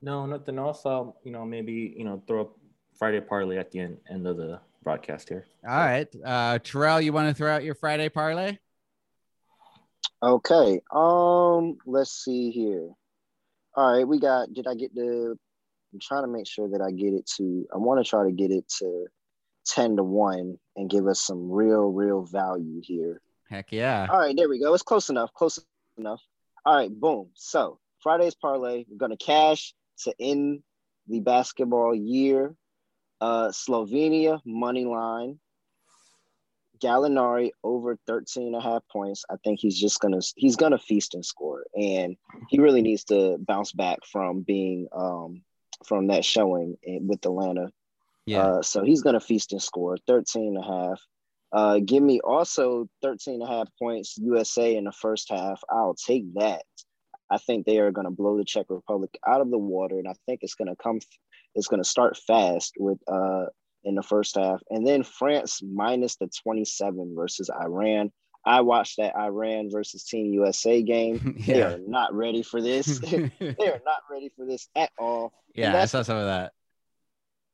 [0.00, 0.84] No, nothing else.
[0.84, 2.56] I'll you know maybe you know throw up
[2.98, 5.46] Friday parlay at the end end of the broadcast here.
[5.66, 8.58] All right, uh, Terrell, you want to throw out your Friday parlay?
[10.22, 10.80] Okay.
[10.92, 12.90] Um, let's see here.
[13.74, 14.52] All right, we got.
[14.52, 15.36] Did I get the?
[15.92, 17.66] I'm trying to make sure that I get it to.
[17.72, 19.06] I want to try to get it to
[19.66, 23.20] ten to one and give us some real, real value here.
[23.48, 24.06] Heck yeah!
[24.10, 24.74] All right, there we go.
[24.74, 25.32] It's close enough.
[25.32, 25.64] Close
[25.96, 26.20] enough.
[26.64, 27.30] All right, boom.
[27.34, 28.84] So Friday's parlay.
[28.88, 30.62] We're gonna cash to end
[31.08, 32.54] the basketball year.
[33.20, 35.38] Uh, Slovenia money line.
[36.82, 39.24] Gallinari over 13 and a half points.
[39.30, 41.64] I think he's just gonna he's gonna feast and score.
[41.76, 42.16] And
[42.48, 45.42] he really needs to bounce back from being um
[45.86, 47.70] from that showing with Atlanta.
[48.26, 48.42] Yeah.
[48.42, 51.00] Uh, so he's gonna feast and score 13 and a half.
[51.52, 55.60] Uh, give me also 13 and a half points USA in the first half.
[55.70, 56.62] I'll take that.
[57.30, 60.06] I think they are going to blow the Czech Republic out of the water, and
[60.06, 61.00] I think it's going to come.
[61.54, 63.46] It's going to start fast with uh,
[63.84, 68.12] in the first half, and then France minus the 27 versus Iran.
[68.44, 71.36] I watched that Iran versus Team USA game.
[71.46, 71.54] Yeah.
[71.54, 72.98] They are not ready for this.
[73.00, 75.32] they are not ready for this at all.
[75.54, 76.52] Yeah, I that's- saw some of that.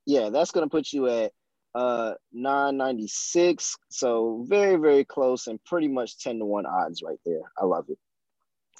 [0.05, 1.31] yeah, that's gonna put you at
[1.75, 3.75] uh 996.
[3.89, 7.41] So very, very close and pretty much 10 to 1 odds right there.
[7.57, 7.97] I love it.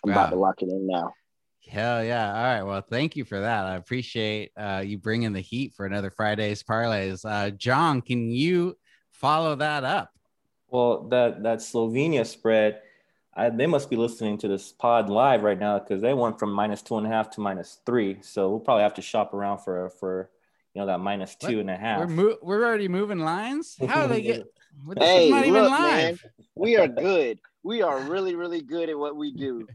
[0.04, 1.14] I'm about to lock it in now.
[1.68, 2.28] Hell yeah!
[2.30, 3.66] All right, well, thank you for that.
[3.66, 7.24] I appreciate uh, you bringing the heat for another Friday's parlays.
[7.24, 8.76] Uh, John, can you
[9.12, 10.12] follow that up?
[10.70, 12.82] Well, that that Slovenia spread,
[13.36, 16.52] I, they must be listening to this pod live right now because they went from
[16.52, 18.18] minus two and a half to minus three.
[18.22, 20.30] So we'll probably have to shop around for for
[20.74, 21.52] you know that minus What?
[21.52, 22.00] two and a half.
[22.00, 23.76] We're mo- we're already moving lines.
[23.88, 24.48] How do they get?
[24.98, 26.24] Hey, not even look, live.
[26.24, 26.32] man.
[26.56, 27.40] We are good.
[27.64, 29.68] We are really, really good at what we do.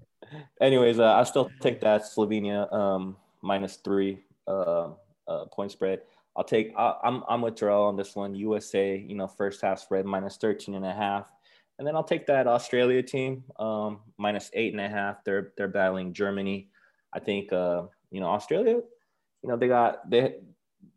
[0.60, 4.90] Anyways, uh, I still take that Slovenia um, minus three uh,
[5.28, 6.00] uh, point spread.
[6.36, 6.72] I'll take.
[6.76, 8.34] I, I'm I'm with Terrell on this one.
[8.34, 11.30] USA, you know, first half spread minus 13 and a half,
[11.78, 15.24] and then I'll take that Australia team um, minus eight and a half.
[15.24, 16.68] They're they're battling Germany.
[17.12, 18.80] I think uh, you know Australia.
[19.42, 20.36] You know they got they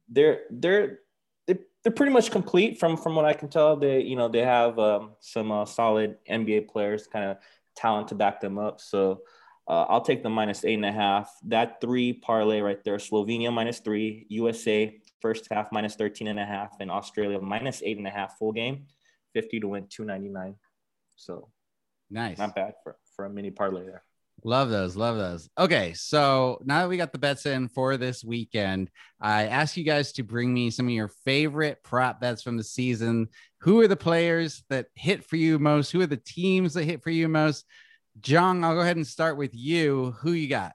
[0.09, 0.99] they're they're
[1.47, 3.75] they- they're pretty much complete from from what I can tell.
[3.77, 7.37] They you know they have um, some uh, solid NBA players, kind of
[7.77, 8.81] talent to back them up.
[8.81, 9.21] So
[9.67, 11.31] uh, I'll take the minus eight and a half.
[11.45, 16.45] That three parlay right there: Slovenia minus three, USA first half minus 13 and a
[16.45, 18.85] half, and Australia minus eight and a half full game,
[19.33, 20.55] 50 to win 299.
[21.15, 21.49] So
[22.09, 22.37] Nice.
[22.37, 24.03] not bad for for a mini parlay there.
[24.43, 24.95] Love those.
[24.95, 25.49] Love those.
[25.57, 25.93] Okay.
[25.93, 30.11] So now that we got the bets in for this weekend, I ask you guys
[30.13, 33.29] to bring me some of your favorite prop bets from the season.
[33.61, 35.91] Who are the players that hit for you most?
[35.91, 37.65] Who are the teams that hit for you most?
[38.19, 40.15] John, I'll go ahead and start with you.
[40.19, 40.73] Who you got?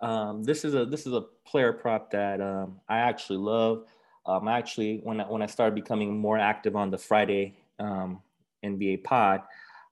[0.00, 3.84] Um, this is a this is a player prop that um, I actually love.
[4.26, 8.22] Um, I actually when I, when I started becoming more active on the Friday um,
[8.64, 9.42] NBA pod,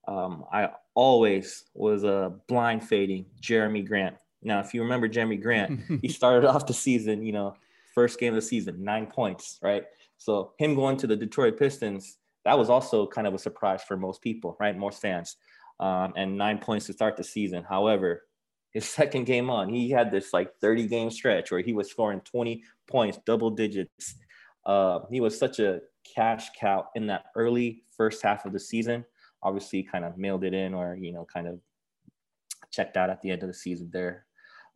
[0.07, 4.15] um, I always was uh, blind fading Jerami Grant.
[4.41, 7.53] Now, if you remember Jerami Grant, he started off the season, you know,
[7.93, 9.83] first game of the season, nine points, right?
[10.17, 13.95] So him going to the Detroit Pistons, that was also kind of a surprise for
[13.95, 14.75] most people, right?
[14.75, 15.35] Most fans,
[15.79, 17.63] um, and nine points to start the season.
[17.63, 18.23] However,
[18.71, 22.21] his second game on, he had this like 30 game stretch where he was scoring
[22.21, 24.15] 20 points, double digits.
[24.65, 25.81] Uh, he was such a
[26.15, 29.05] cash cow in that early first half of the season.
[29.43, 31.59] Obviously, kind of mailed it in or, you know, kind of
[32.71, 34.25] checked out at the end of the season there.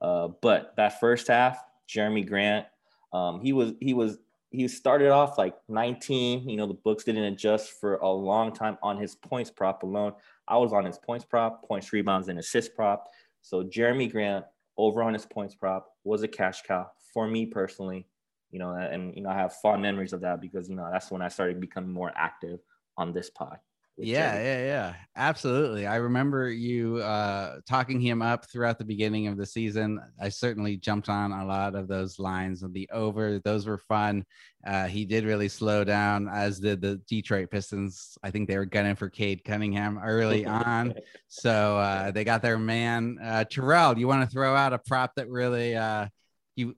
[0.01, 2.65] Uh, but that first half, Jerami Grant,
[3.13, 4.17] um, he was he was
[4.49, 6.47] he started off like 19.
[6.47, 10.13] You know, the books didn't adjust for a long time on his points prop alone.
[10.47, 13.07] I was on his points prop, points, rebounds, and assist prop.
[13.41, 14.45] So Jerami Grant
[14.77, 18.07] over on his points prop was a cash cow for me personally.
[18.51, 21.11] You know, and you know I have fond memories of that because you know that's
[21.11, 22.59] when I started becoming more active
[22.97, 23.59] on this pod.
[23.97, 24.93] Yeah, yeah, yeah.
[25.15, 25.85] Absolutely.
[25.85, 29.99] I remember you uh talking him up throughout the beginning of the season.
[30.19, 33.39] I certainly jumped on a lot of those lines of the over.
[33.39, 34.25] Those were fun.
[34.65, 38.17] Uh he did really slow down, as did the Detroit Pistons.
[38.23, 40.95] I think they were gunning for Cade Cunningham early on.
[41.27, 43.17] So uh they got their man.
[43.23, 46.07] Uh Terrell, you want to throw out a prop that really uh
[46.55, 46.75] you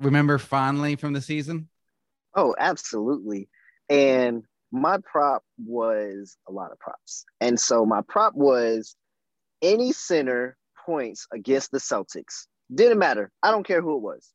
[0.00, 1.68] remember fondly from the season?
[2.34, 3.48] Oh, absolutely.
[3.88, 7.24] And my prop was a lot of props.
[7.40, 8.96] And so my prop was
[9.62, 12.46] any center points against the Celtics.
[12.74, 13.30] Didn't matter.
[13.42, 14.32] I don't care who it was.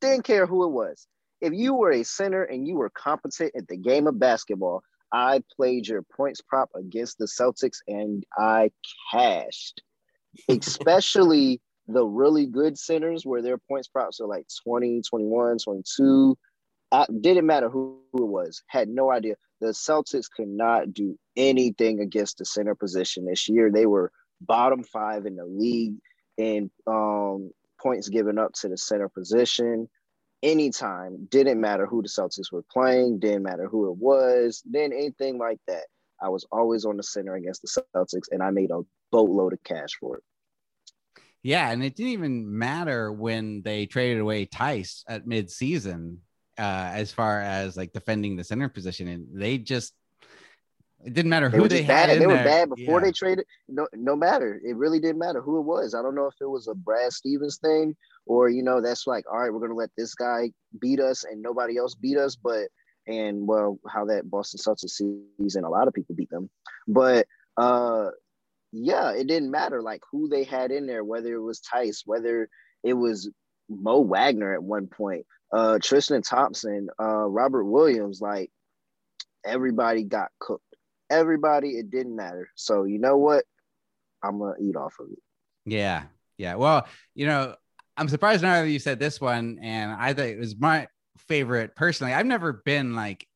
[0.00, 1.06] Didn't care who it was.
[1.40, 4.82] If you were a center and you were competent at the game of basketball,
[5.12, 8.70] I played your points prop against the Celtics and I
[9.12, 9.82] cashed,
[10.48, 16.36] especially the really good centers where their points props are like 20, 21, 22.
[16.92, 19.34] I, didn't matter who, who it was, had no idea.
[19.60, 23.70] The Celtics could not do anything against the center position this year.
[23.70, 25.96] They were bottom five in the league
[26.36, 29.88] in um, points given up to the center position
[30.42, 31.26] anytime.
[31.30, 35.58] Didn't matter who the Celtics were playing, didn't matter who it was, didn't anything like
[35.66, 35.84] that.
[36.22, 39.62] I was always on the center against the Celtics, and I made a boatload of
[39.62, 40.22] cash for it.
[41.42, 46.18] Yeah, and it didn't even matter when they traded away Theis at midseason,
[46.58, 49.94] uh, as far as like defending the center position, and they just
[51.04, 52.08] it didn't matter who they, they had.
[52.08, 52.20] Bad.
[52.20, 53.06] they were bad before yeah.
[53.06, 53.46] they traded.
[53.68, 54.60] No, no matter.
[54.64, 55.94] It really didn't matter who it was.
[55.94, 57.94] I don't know if it was a Brad Stevens thing
[58.26, 60.50] or you know that's like all right, we're gonna let this guy
[60.80, 62.68] beat us and nobody else beat us, but
[63.06, 65.00] and well, how that Boston Celtics
[65.38, 66.50] season, a lot of people beat them,
[66.88, 67.26] but
[67.56, 68.10] uh,
[68.72, 72.48] yeah, it didn't matter like who they had in there, whether it was Theis, whether
[72.82, 73.30] it was
[73.68, 78.50] Mo Wagner at one point, uh, Tristan Thompson, uh, Robert Williams, like
[79.44, 80.62] everybody got cooked.
[81.08, 82.48] Everybody, it didn't matter.
[82.56, 83.44] So you know what?
[84.22, 85.18] I'm gonna eat off of it.
[85.64, 86.04] Yeah,
[86.36, 86.56] yeah.
[86.56, 87.54] Well, you know,
[87.96, 90.88] I'm surprised now that you said this one, and I think it was my
[91.28, 92.12] favorite personally.
[92.12, 93.26] I've never been like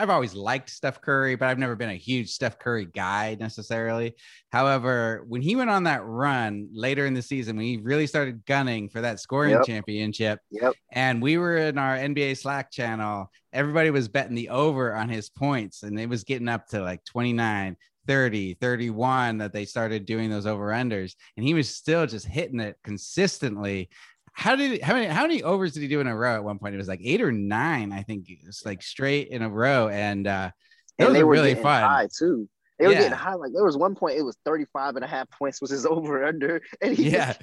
[0.00, 4.14] I've always liked Steph Curry, but I've never been a huge Steph Curry guy necessarily.
[4.52, 8.46] However, when he went on that run later in the season, when he really started
[8.46, 9.64] gunning for that scoring Yep.
[9.64, 10.74] championship, Yep.
[10.92, 15.28] and we were in our NBA Slack channel, everybody was betting the over on his
[15.30, 17.76] points, and it was getting up to like 29,
[18.06, 22.60] 30, 31 that they started doing those over unders, and he was still just hitting
[22.60, 23.90] it consistently.
[24.38, 26.60] How did how many how many overs did he do in a row at one
[26.60, 26.72] point?
[26.72, 28.30] It was like eight or nine, I think.
[28.30, 30.50] It was like straight in a row, and uh,
[30.96, 31.82] those and they were were really fun.
[31.82, 32.48] high too.
[32.78, 32.98] They were Yeah.
[33.00, 33.34] getting high.
[33.34, 36.24] Like there was one point, it was 35 and a half points was his over
[36.24, 36.62] under.
[36.80, 37.32] And he Yeah.
[37.32, 37.40] just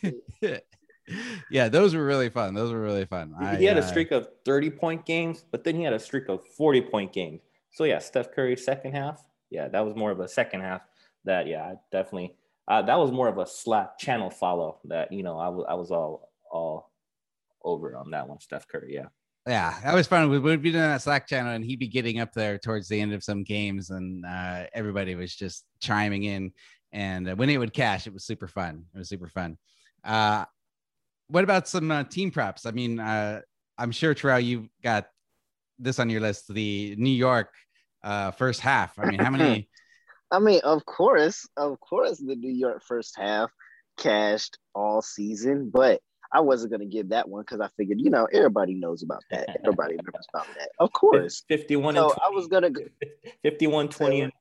[0.00, 0.66] cashed it.
[1.50, 2.54] yeah, those were really fun.
[2.54, 3.34] Those were really fun.
[3.38, 5.92] He- I, he had a uh, streak of 30 point games, but then he had
[5.92, 7.42] a streak of 40 point games.
[7.72, 9.22] So yeah, Steph Curry second half.
[9.50, 10.80] Yeah, that was more of a second half.
[11.26, 12.36] That yeah, I definitely.
[12.66, 14.78] Uh, that was more of a Slack channel follow.
[14.84, 16.90] That you know, I was I was all all
[17.64, 18.40] over on that one.
[18.40, 18.94] Steph Curry.
[18.94, 19.08] Yeah.
[19.46, 20.30] yeah, that was fun.
[20.30, 23.00] We would be doing that Slack channel, and he'd be getting up there towards the
[23.00, 26.52] end of some games, and uh, everybody was just chiming in.
[26.92, 28.84] And uh, when it would cash, it was super fun.
[28.94, 29.58] It was super fun.
[30.04, 30.44] Uh,
[31.28, 32.64] what about some uh, team props?
[32.66, 33.42] I mean, uh,
[33.76, 35.06] I'm sure Terrell, you've got
[35.78, 36.52] this on your list.
[36.52, 37.52] The New York
[38.02, 38.98] uh, first half.
[38.98, 39.68] I mean, how many?
[40.30, 43.50] I mean, of course, of course, the New York first half
[43.96, 46.00] cashed all season, but
[46.32, 49.48] I wasn't gonna give that one because I figured, you know, everybody knows about that.
[49.64, 50.70] Everybody knows about that.
[50.78, 51.42] Of course.
[51.48, 52.20] 51 So and 20.
[52.22, 52.82] I was gonna go
[53.42, 54.32] 51 20 and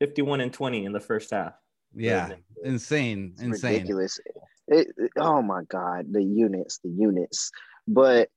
[0.00, 1.54] 51 and 20 in the first half.
[1.94, 2.32] Yeah,
[2.62, 3.72] insane, It's insane.
[3.74, 4.20] ridiculous.
[4.68, 7.50] It, it- oh my god, the units, the units.
[7.88, 8.28] But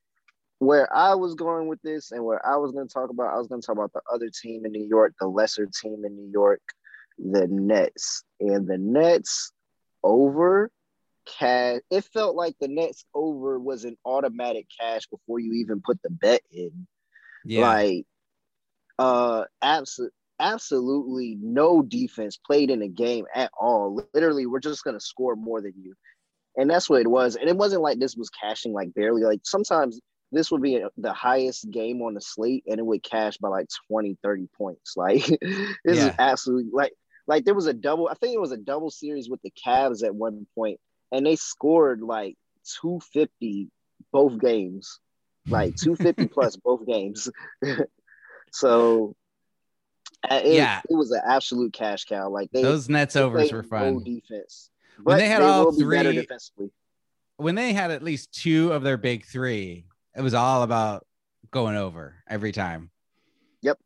[0.59, 3.37] where I was going with this, and where I was going to talk about, I
[3.37, 6.15] was going to talk about the other team in New York, the lesser team in
[6.15, 6.61] New York,
[7.17, 9.51] the Nets, and the Nets
[10.03, 10.69] over
[11.37, 11.81] cash.
[11.91, 16.09] It felt like the next over was an automatic cash before you even put the
[16.09, 16.87] bet in.
[17.43, 18.05] Yeah, Like,
[18.99, 20.13] uh, absolutely.
[20.41, 23.95] Absolutely no defense played in the game at all.
[24.13, 25.83] Literally, we're just gonna score more than you,
[26.57, 27.35] and that's what it was.
[27.35, 29.23] And it wasn't like this was cashing like barely.
[29.23, 29.99] Like sometimes
[30.31, 33.67] this would be the highest game on the slate, and it would cash by like
[33.89, 34.95] 20, 30 points.
[34.97, 35.25] Like
[35.85, 36.05] this Yeah.
[36.05, 36.93] is absolutely like
[37.27, 38.09] like there was a double.
[38.09, 40.79] I think it was a double series with the Cavs at one point,
[41.11, 42.35] and they scored like
[42.81, 43.69] 250
[44.11, 44.99] both games,
[45.47, 47.29] like 250 plus both games.
[48.51, 49.15] so
[50.29, 50.81] uh, it, Yeah.
[50.89, 52.29] it was an absolute cash cow.
[52.29, 54.03] Like they those Nets they overs were fun.
[54.03, 54.69] defense,
[55.03, 56.71] When they had all will be three- defensively.
[57.37, 59.85] when they had at least two of their big three,
[60.15, 61.05] it was all about
[61.51, 62.91] going over every time.
[63.61, 63.79] Yep.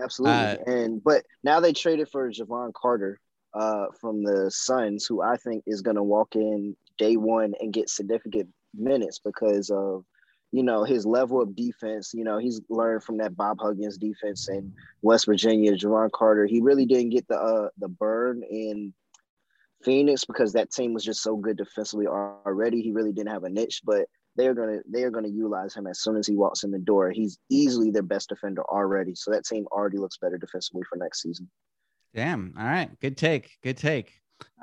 [0.00, 0.34] Absolutely.
[0.34, 3.18] Uh, and but now they traded for Jevon Carter
[3.54, 7.72] uh, from the Suns, who I think is going to walk in day one and
[7.72, 10.04] get significant minutes because of
[10.52, 12.12] you know his level of defense.
[12.14, 14.72] You know he's learned from that Bob Huggins defense in
[15.02, 15.72] West Virginia.
[15.72, 18.92] Jevon Carter, he really didn't get the uh, the burn in
[19.82, 22.82] Phoenix because that team was just so good defensively already.
[22.82, 26.00] He really didn't have a niche, but they're gonna they are gonna utilize him as
[26.00, 27.10] soon as he walks in the door.
[27.10, 31.22] He's easily their best defender already, so that team already looks better defensively for next
[31.22, 31.50] season.
[32.14, 32.54] Damn.
[32.58, 32.90] All right.
[33.00, 33.58] Good take.
[33.62, 34.12] Good take.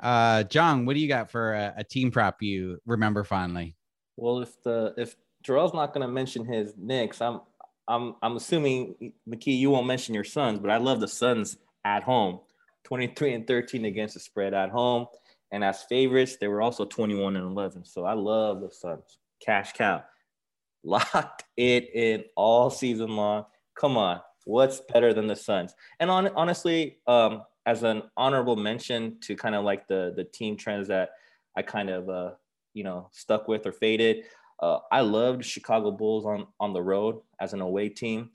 [0.02, 3.74] Uh, John, what do you got for a, a team prop you remember fondly?
[4.16, 7.40] Well, if the if Terrell's not going to mention his Knicks, I'm
[7.88, 12.02] I'm I'm assuming McKee you won't mention your Suns, but I love the Suns at
[12.02, 12.40] home,
[12.84, 15.06] 23 and 13 against the spread at home,
[15.52, 17.84] And as favorites, they were also 21 and 11.
[17.84, 19.18] So I love the Suns.
[19.40, 20.02] Cash cow.
[20.84, 23.44] Locked it in all season long.
[23.78, 24.20] Come on.
[24.46, 25.74] What's better than the Suns?
[25.98, 30.56] And on, honestly, um, as an honorable mention to kind of like the the team
[30.56, 31.10] trends that
[31.56, 32.30] I kind of uh,
[32.72, 34.24] you know stuck with or faded.
[34.62, 38.30] Uh, I loved Chicago Bulls on on the road as an away team,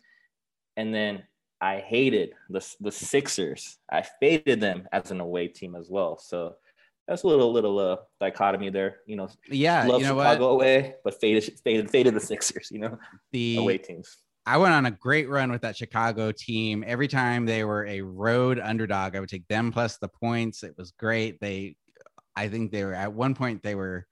[0.76, 1.24] and then
[1.62, 3.78] I hated the the Sixers.
[3.90, 6.18] I faded them as an away team as well.
[6.18, 6.58] So
[7.08, 8.98] that's a little little uh, dichotomy there.
[9.06, 10.62] You know, Yeah, love you know Chicago what?
[10.62, 12.70] away, but faded faded faded the Sixers.
[12.70, 13.00] You know,
[13.32, 14.18] The away teams.
[14.46, 16.84] I went on a great run with that Chicago team.
[16.86, 20.64] Every time they were a road underdog, I would take them plus the points.
[20.64, 21.40] It was great.
[21.40, 21.76] They,
[22.36, 24.08] I think they were at one point, they were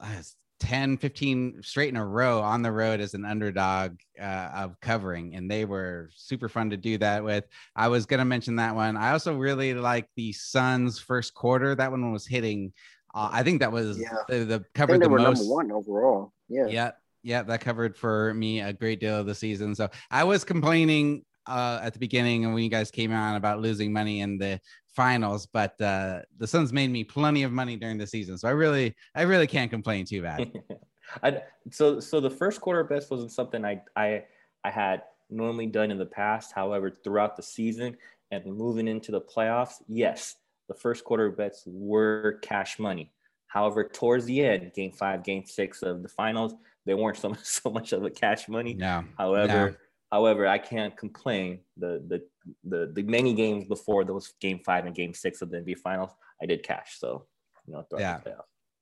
[0.00, 0.22] uh,
[0.60, 5.36] 10, 15 straight in a row on the road as an underdog uh, of covering.
[5.36, 7.44] And they were super fun to do that with.
[7.76, 8.96] I was going to mention that one.
[8.96, 11.74] I also really like the Suns first quarter.
[11.74, 12.72] That one was hitting.
[13.14, 14.14] Uh, I think that was Yeah.
[14.28, 15.40] the, the covered they the were most.
[15.40, 16.32] number one overall.
[16.48, 16.66] Yeah.
[16.66, 16.90] Yeah,
[17.24, 19.74] yeah, that covered for me a great deal of the season.
[19.74, 23.60] So I was complaining uh, at the beginning and when you guys came on about
[23.60, 24.60] losing money in the
[24.94, 28.38] finals, but uh, the Suns made me plenty of money during the season.
[28.38, 30.52] So I really, I really can't complain too bad.
[31.22, 34.24] I so so the first quarter best wasn't something I I
[34.64, 36.52] I had normally done in the past.
[36.54, 37.96] However, throughout the season
[38.30, 40.36] and moving into the playoffs, yes,
[40.68, 43.12] the first quarter bets were cash money.
[43.48, 46.54] However, towards the end, game five, game six of the finals,
[46.86, 48.74] they weren't so much, so much of a cash money.
[48.74, 49.76] No, However, No.
[50.12, 51.60] however, I can't complain.
[51.76, 52.22] The, the
[52.62, 56.10] the the many games before those game five and game six of the NBA finals,
[56.42, 56.98] I did cash.
[56.98, 57.26] So
[57.66, 58.20] you know, Yeah.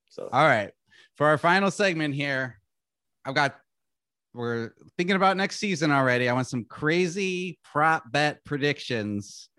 [0.09, 0.71] So All right.
[1.15, 2.59] For our final segment here,
[3.25, 3.55] I've got
[4.33, 6.27] we're thinking about next season already.
[6.27, 9.49] I want some crazy prop bet predictions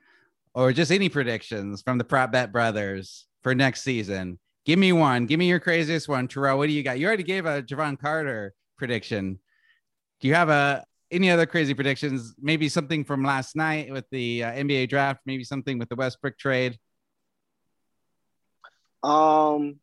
[0.52, 4.38] or just any predictions from the prop bet brothers for next season.
[4.64, 5.26] Give me one.
[5.26, 6.26] Give me your craziest one.
[6.26, 6.98] Terrell, what do you got?
[6.98, 9.38] You already gave a Jevon Carter prediction.
[10.20, 12.34] Do you have a any other crazy predictions?
[12.40, 16.38] Maybe something from last night with the uh, NBA draft, maybe something with the Westbrook
[16.38, 16.78] trade.
[19.02, 19.76] Um,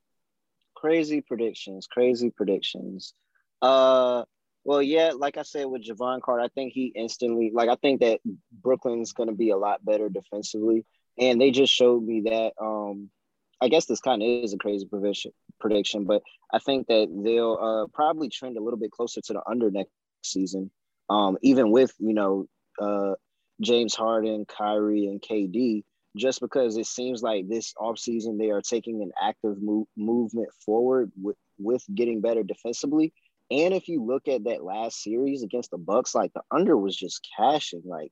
[0.76, 1.86] crazy predictions.
[1.86, 3.14] Crazy predictions.
[3.62, 4.24] Uh,
[4.64, 8.02] well, yeah, like I said with Jevon Carter, I think he instantly, like, I think
[8.02, 8.20] that
[8.52, 10.86] Brooklyn's going to be a lot better defensively,
[11.20, 12.54] and they just showed me that.
[12.60, 13.12] Um,
[13.62, 14.88] I guess this kind of is a crazy
[15.60, 19.42] prediction, but I think that they'll uh, probably trend a little bit closer to the
[19.48, 19.92] under next
[20.24, 20.72] season.
[21.10, 22.48] Um, even with you know
[22.80, 23.14] uh,
[23.62, 25.84] James Harden, Kyrie, and KD,
[26.18, 31.12] just because it seems like this offseason they are taking an active move, movement forward
[31.22, 33.14] with, with getting better defensively.
[33.50, 36.96] And if you look at that last series against the Bucks, like the under was
[36.96, 38.12] just cashing like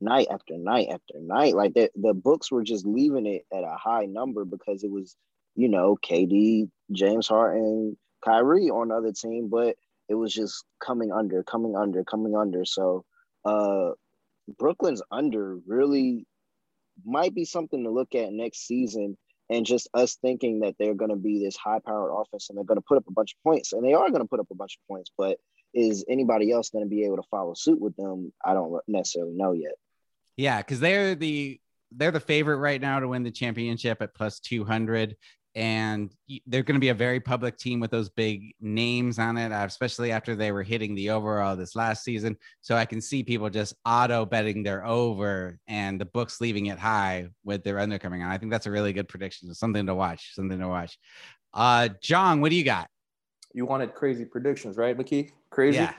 [0.00, 1.54] night after night after night.
[1.54, 5.16] Like the, the books were just leaving it at a high number because it was,
[5.54, 9.76] you know, KD, James Harden, Kyrie on the other team, but
[10.08, 12.64] it was just coming under, coming under, coming under.
[12.64, 13.04] So
[13.44, 13.90] uh
[14.58, 16.26] Brooklyn's under really
[17.04, 19.16] might be something to look at next season
[19.50, 22.64] and just us thinking that they're going to be this high powered offense and they're
[22.64, 24.48] going to put up a bunch of points and they are going to put up
[24.50, 25.38] a bunch of points but
[25.74, 29.34] is anybody else going to be able to follow suit with them i don't necessarily
[29.34, 29.74] know yet
[30.36, 31.60] Yeah, because they're the
[31.92, 35.16] they're the favorite right now to win the championship at plus 200
[35.54, 36.12] and
[36.46, 39.64] they're going to be a very public team with those big names on it uh,
[39.66, 42.36] especially after they were hitting the overall this last season.
[42.60, 46.78] So i can see people just auto betting their over and the books leaving it
[46.78, 48.30] high with their under coming on.
[48.30, 49.52] I think that's a really good prediction.
[49.54, 50.98] Something to watch something to watch.
[51.54, 52.88] Uh john what do you got?
[53.54, 55.30] You wanted crazy predictions, right, McKee?
[55.50, 55.78] Crazy.
[55.78, 55.94] yeah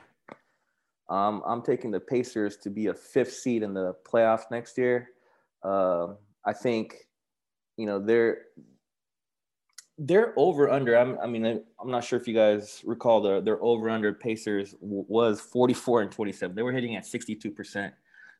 [1.08, 5.10] Um, I'm taking the Pacers to be a fifth seed in the playoffs next year.
[5.62, 6.94] Um, I think,
[7.76, 8.42] you know, they're
[9.98, 10.96] they're over under.
[10.96, 14.74] I'm, I mean, I'm not sure if you guys recall the their over under Pacers
[14.80, 16.54] was 44 and 27.
[16.54, 17.94] They were hitting at 62 percent.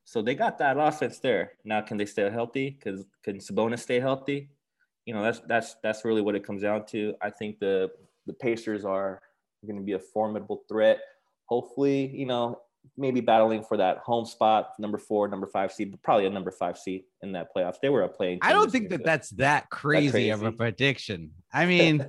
[0.05, 1.53] So they got that offense there.
[1.65, 2.71] Now, can they stay healthy?
[2.71, 4.49] Because can Sabonis stay healthy?
[5.05, 7.15] You know, that's that's that's really what it comes down to.
[7.21, 7.91] I think the
[8.27, 9.21] the Pacers are
[9.67, 11.01] going to be a formidable threat.
[11.49, 12.61] Hopefully, you know,
[12.97, 16.51] maybe battling for that home spot, number four, number five seed, but probably a number
[16.51, 17.77] five seed in that playoffs.
[17.81, 18.39] They were a playing.
[18.43, 22.07] i don't think that that's that crazy, of a prediction i mean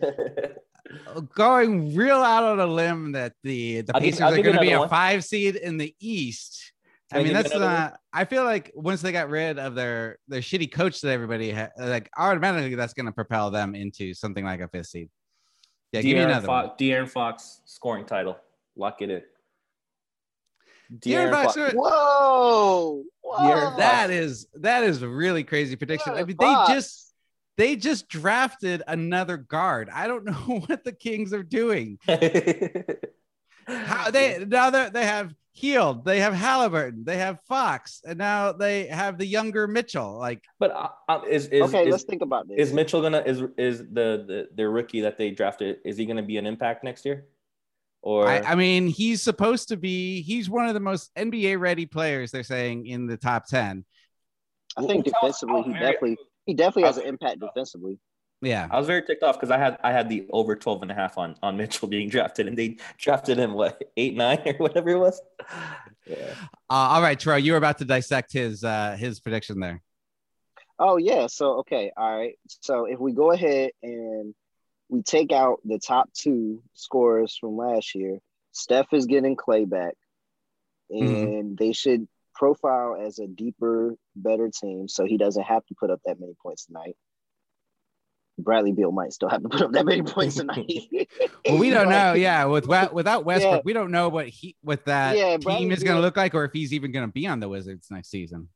[1.35, 4.61] going real out on a limb that the the I'll Pacers I'll are going to
[4.61, 4.89] be a one.
[4.89, 6.73] five seed in the East.
[7.11, 7.93] Can I mean, that's another one?
[8.13, 11.71] I feel like once they got rid of their their shitty coach that everybody had,
[11.77, 15.09] like automatically that's going to propel them into something like a fifth seed.
[15.91, 16.47] Yeah, give me De'Aaron another.
[16.47, 18.37] Fox, De'Aaron Fox scoring title.
[18.79, 19.21] Lock it in.
[20.97, 23.77] De'Aaron Fox, uh, whoa, De'Aaron whoa.
[23.77, 26.13] That is that is a really crazy prediction.
[26.13, 26.67] I mean, Fox.
[26.67, 27.13] they just
[27.57, 29.89] They just drafted another guard.
[29.93, 31.99] I don't know what the Kings are doing.
[33.67, 36.05] How they now they they have healed.
[36.05, 40.17] they have Halliburton, they have Fox, and now they have the younger Mitchell.
[40.17, 42.69] Like, but uh, uh, is is okay, is, let's think about this.
[42.69, 45.77] is Mitchell gonna is is the the their rookie that they drafted?
[45.85, 47.25] Is he gonna be an impact next year?
[48.01, 50.21] Or I, I mean, he's supposed to be.
[50.21, 52.31] He's one of the most NBA ready players.
[52.31, 53.85] They're saying in the top ten.
[54.77, 57.99] I think Well, defensively, he definitely he definitely has an impact defensively.
[58.41, 60.91] Yeah, I was very ticked off because I had I had the over 12 and
[60.91, 64.53] a half on on Mitchell being drafted and they drafted him what eight nine or
[64.53, 65.21] whatever it was.
[66.05, 66.33] Yeah.
[66.69, 69.81] Uh, all right, Troy, you were about to dissect his uh, his prediction there.
[70.79, 72.35] Oh yeah, so okay, all right.
[72.47, 74.33] So if we go ahead and
[74.89, 78.19] we take out the top two scorers from last year,
[78.51, 79.93] Steph is getting Clay back,
[80.91, 81.15] mm-hmm.
[81.15, 85.91] and they should profile as a deeper, better team, so he doesn't have to put
[85.91, 86.95] up that many points tonight.
[88.39, 90.87] Bradley Beal might still have to put up that many points tonight.
[91.45, 92.13] Well, we don't know.
[92.13, 93.61] Yeah, with without Westbrook, Yeah.
[93.65, 96.33] we don't know what he what that Yeah, team Bradley is going to look like,
[96.33, 98.49] or if he's even going to be on the Wizards next season.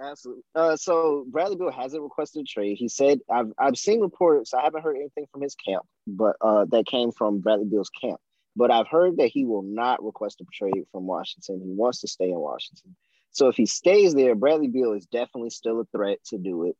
[0.00, 0.44] Absolutely.
[0.54, 2.76] Uh, so Bradley Beal hasn't requested a trade.
[2.78, 4.54] He said I've I've seen reports.
[4.54, 8.20] I haven't heard anything from his camp, but uh, that came from Bradley Beal's camp.
[8.54, 11.60] But I've heard that he will not request a trade from Washington.
[11.64, 12.96] He wants to stay in Washington.
[13.30, 16.76] So if he stays there, Bradley Beal is definitely still a threat to do it.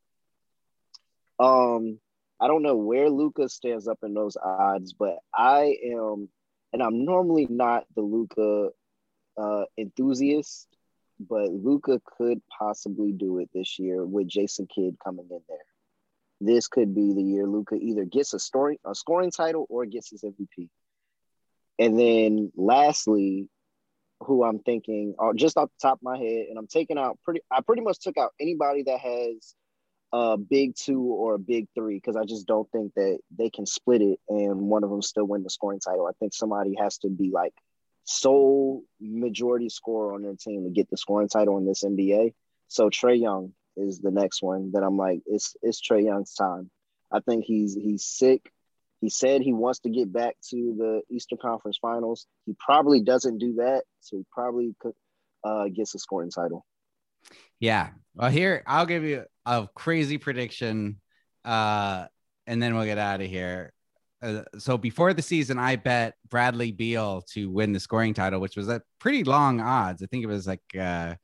[1.39, 1.99] Um,
[2.39, 6.29] I don't know where Luka stands up in those odds, but I am,
[6.73, 8.69] and I'm normally not the Luka
[9.37, 10.67] uh, enthusiast,
[11.19, 15.57] but Luka could possibly do it this year with Jason Kidd coming in there.
[16.41, 20.09] This could be the year Luka either gets a story a scoring title or gets
[20.09, 20.69] his MVP.
[21.77, 23.49] And then lastly,
[24.21, 27.19] who I'm thinking, uh, just off the top of my head, and I'm taking out
[27.23, 29.55] pretty I pretty much took out anybody that has
[30.11, 33.65] a big two or a big three because I just don't think that they can
[33.65, 36.07] split it and one of them still win the scoring title.
[36.07, 37.53] I think somebody has to be like
[38.09, 42.33] sole majority scorer on their team to get the scoring title in this NBA.
[42.67, 46.71] So Trae Young is the next one that I'm like, it's it's Trae Young's time.
[47.11, 48.51] I think he's he's sick.
[48.99, 52.25] He said he wants to get back to the Eastern Conference Finals.
[52.45, 54.93] He probably doesn't do that, so he probably could,
[55.43, 56.65] uh, gets a scoring title.
[57.59, 57.89] Yeah.
[58.15, 60.99] Well, here I'll give you a crazy prediction,
[61.45, 62.07] uh,
[62.47, 63.71] and then we'll get out of here.
[64.21, 68.57] Uh, so before the season, I bet Bradley Beal to win the scoring title, which
[68.57, 70.03] was at pretty long odds.
[70.03, 71.15] I think it was like uh,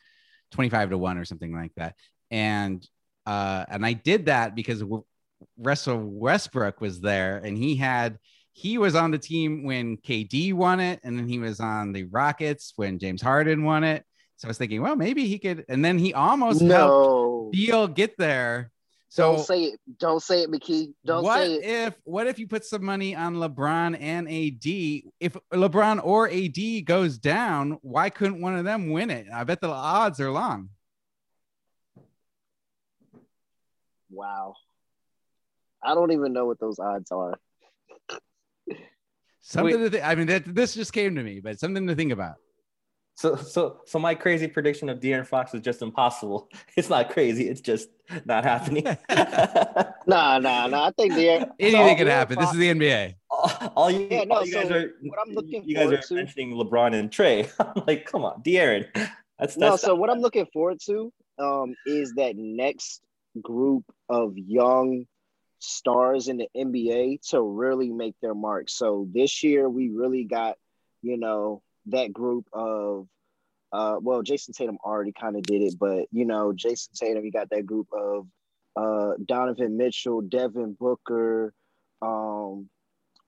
[0.52, 1.96] twenty-five to one or something like that.
[2.32, 2.88] And
[3.26, 4.84] uh, and I did that because
[5.58, 8.18] Russell Westbrook was there, and he had
[8.54, 12.06] he was on the team when KD won it, and then he was on the
[12.06, 14.06] Rockets when James Harden won it.
[14.38, 17.88] So I was thinking, well, maybe he could, and then he almost helped No, Beal
[17.88, 18.72] get there.
[19.10, 19.80] So don't say it.
[19.98, 20.94] Don't say it, McKee.
[21.06, 21.64] Don't what say it.
[21.64, 25.12] if what if you put some money on LeBron and AD?
[25.20, 29.28] If LeBron or AD goes down, why couldn't one of them win it?
[29.34, 30.70] I bet the odds are long.
[34.10, 34.56] Wow.
[35.84, 37.40] I don't even know what those odds are.
[39.42, 40.04] Something to think.
[40.04, 42.36] I mean, that this just came to me, but something to think about.
[43.18, 46.50] So so so my crazy prediction of De'Aaron Fox is just impossible.
[46.78, 47.48] It's not crazy.
[47.48, 47.90] It's just
[48.26, 48.86] not happening.
[50.08, 50.86] Nah, nah, nah.
[50.86, 52.38] I think they're Anything could happen.
[52.38, 53.16] This is the NBA.
[53.32, 55.98] all, all you, Yeah, no, all you guys are what I'm looking you guys are
[55.98, 57.50] to- mentioning LeBron and Trae.
[57.60, 58.86] I'm like, come on, De'Aaron.
[59.40, 59.72] That's no.
[59.72, 63.02] that's So what I'm looking forward to um, is that next
[63.42, 65.06] group of young
[65.60, 68.70] stars in the NBA to really make their mark.
[68.70, 70.56] So this year we really got,
[71.02, 73.08] you know, that group of
[73.72, 77.32] uh well Jayson Tatum already kind of did it, but you know, Jayson Tatum, you
[77.32, 78.28] got that group of
[78.76, 81.54] uh Donovan Mitchell, Devin Booker,
[82.02, 82.70] um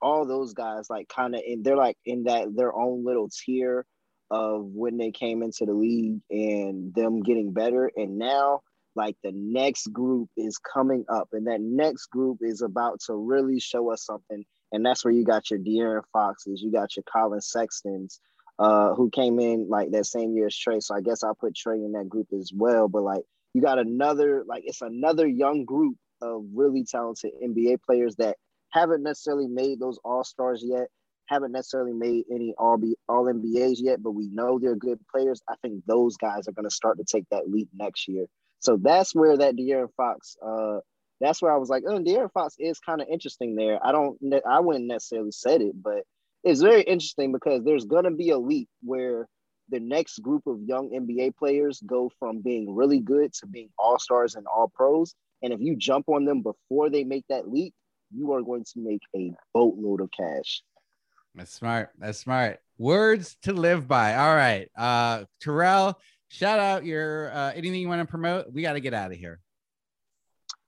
[0.02, 3.86] all those guys like kind of in they're like in that their own little tier
[4.30, 7.92] of when they came into the league and them getting better.
[7.96, 8.62] And now
[8.96, 13.60] like the next group is coming up and that next group is about to really
[13.60, 14.44] show us something.
[14.72, 18.20] And that's where you got your De'Aaron Foxes, you got your Collin Sextons,
[18.60, 20.82] uh, who came in like that same year as Trae.
[20.82, 22.88] So I guess I'll put Trae in that group as well.
[22.88, 23.24] But like
[23.54, 28.38] you got another, like it's another young group of really talented NBA players that
[28.72, 30.88] haven't necessarily made those all stars yet,
[31.28, 35.42] haven't necessarily made any all be all NBAs yet, but we know they're good players.
[35.48, 38.26] I think those guys are going to start to take that leap next year.
[38.60, 40.80] So that's where that De'Aaron Fox, uh,
[41.22, 43.80] that's where I was like, oh, De'Aaron Fox is kind of interesting there.
[43.86, 44.18] I don't,
[44.50, 46.04] I wouldn't necessarily said it, but
[46.44, 49.28] it's very interesting because there's going to be a leap where
[49.70, 54.00] the next group of young NBA players go from being really good to being all
[54.00, 55.14] stars and all pros.
[55.42, 57.74] And if you jump on them before they make that leap,
[58.14, 60.64] you are going to make a boatload of cash.
[61.36, 61.90] That's smart.
[62.00, 62.60] That's smart.
[62.78, 64.16] Words to live by.
[64.16, 64.70] All right.
[64.76, 66.00] Uh Terrell,
[66.30, 68.52] shout out your uh anything you want to promote.
[68.52, 69.40] We got to get out of here.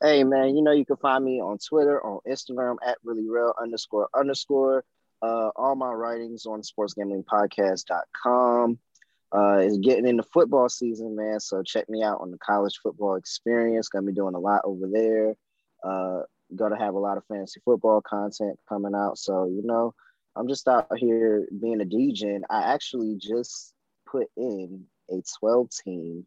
[0.01, 3.53] Hey man, you know you can find me on Twitter, on Instagram at really real
[3.59, 4.83] underscore underscore.
[5.21, 8.79] Uh, all my writings on sportsgamblingpodcast.com.
[9.31, 11.39] Uh, it's getting into football season, man.
[11.39, 13.89] So check me out on the college football experience.
[13.89, 15.35] Gonna be doing a lot over there.
[15.83, 16.21] Uh,
[16.55, 19.19] gonna have a lot of fantasy football content coming out.
[19.19, 19.93] So you know,
[20.35, 22.41] I'm just out here being a DJ.
[22.49, 23.73] I actually just
[24.07, 26.25] put in a 12 team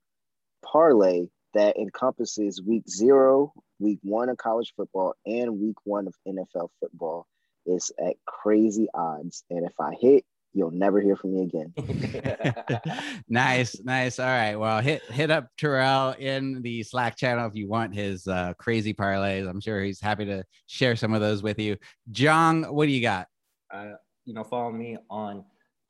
[0.64, 6.68] parlay that encompasses week zero, week one of college football, and week one of NFL
[6.80, 7.26] football.
[7.66, 9.44] It's at crazy odds.
[9.50, 11.72] And if I hit, you'll never hear from me again.
[13.28, 14.18] nice, nice.
[14.18, 14.56] All right.
[14.56, 18.92] Well, hit hit up Terrell in the Slack channel if you want his uh, crazy
[18.92, 19.48] parlays.
[19.48, 21.76] I'm sure he's happy to share some of those with you.
[22.10, 23.28] Jong, what do you got?
[23.72, 23.92] Uh,
[24.24, 25.44] you know, follow me on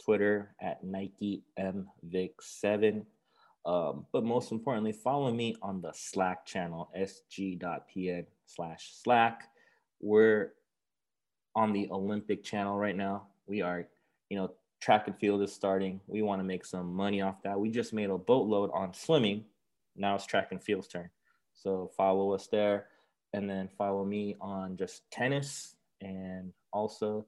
[0.05, 3.05] Twitter at Nike MVic7.
[3.65, 9.49] Um, but most importantly, follow me on the Slack channel, sg.pn slash Slack.
[10.01, 10.53] We're
[11.55, 13.27] on the Olympic channel right now.
[13.47, 13.87] We are,
[14.29, 16.01] you know, track and field is starting.
[16.07, 17.59] We want to make some money off that.
[17.59, 19.45] We just made a boatload on swimming.
[19.97, 21.11] Now it's track and field's turn.
[21.55, 22.87] So follow us there
[23.33, 25.77] and then follow me on just tennis.
[26.01, 27.27] And also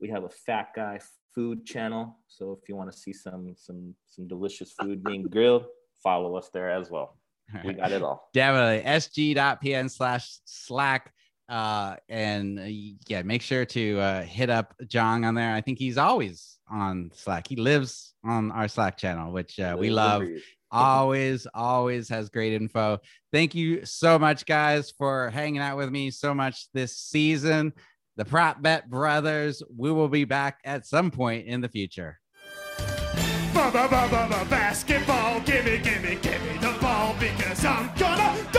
[0.00, 1.00] we have a fat guy
[1.34, 2.16] food channel.
[2.28, 5.66] So if you want to see some some some delicious food being grilled,
[6.02, 7.18] follow us there as well.
[7.64, 8.30] We got it all.
[8.34, 8.90] Definitely.
[8.90, 11.12] sg.pn slash slack.
[11.48, 12.64] Uh, and uh,
[13.06, 15.54] yeah, make sure to uh, hit up Jong on there.
[15.54, 17.46] I think he's always on Slack.
[17.48, 20.24] He lives on our Slack channel, which uh, we love.
[20.74, 22.98] always, always has great info.
[23.32, 27.72] Thank you so much, guys, for hanging out with me so much this season.
[28.16, 32.18] The Prop Bet Brothers, we will be back at some point in the future.
[34.50, 38.53] Basketball, gimme, gimme, gimme the ball because I'm gonna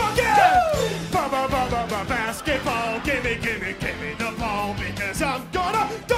[0.76, 2.08] dunk it!
[2.08, 6.15] Basketball, gimme, gimme, gimme the ball because I'm gonna!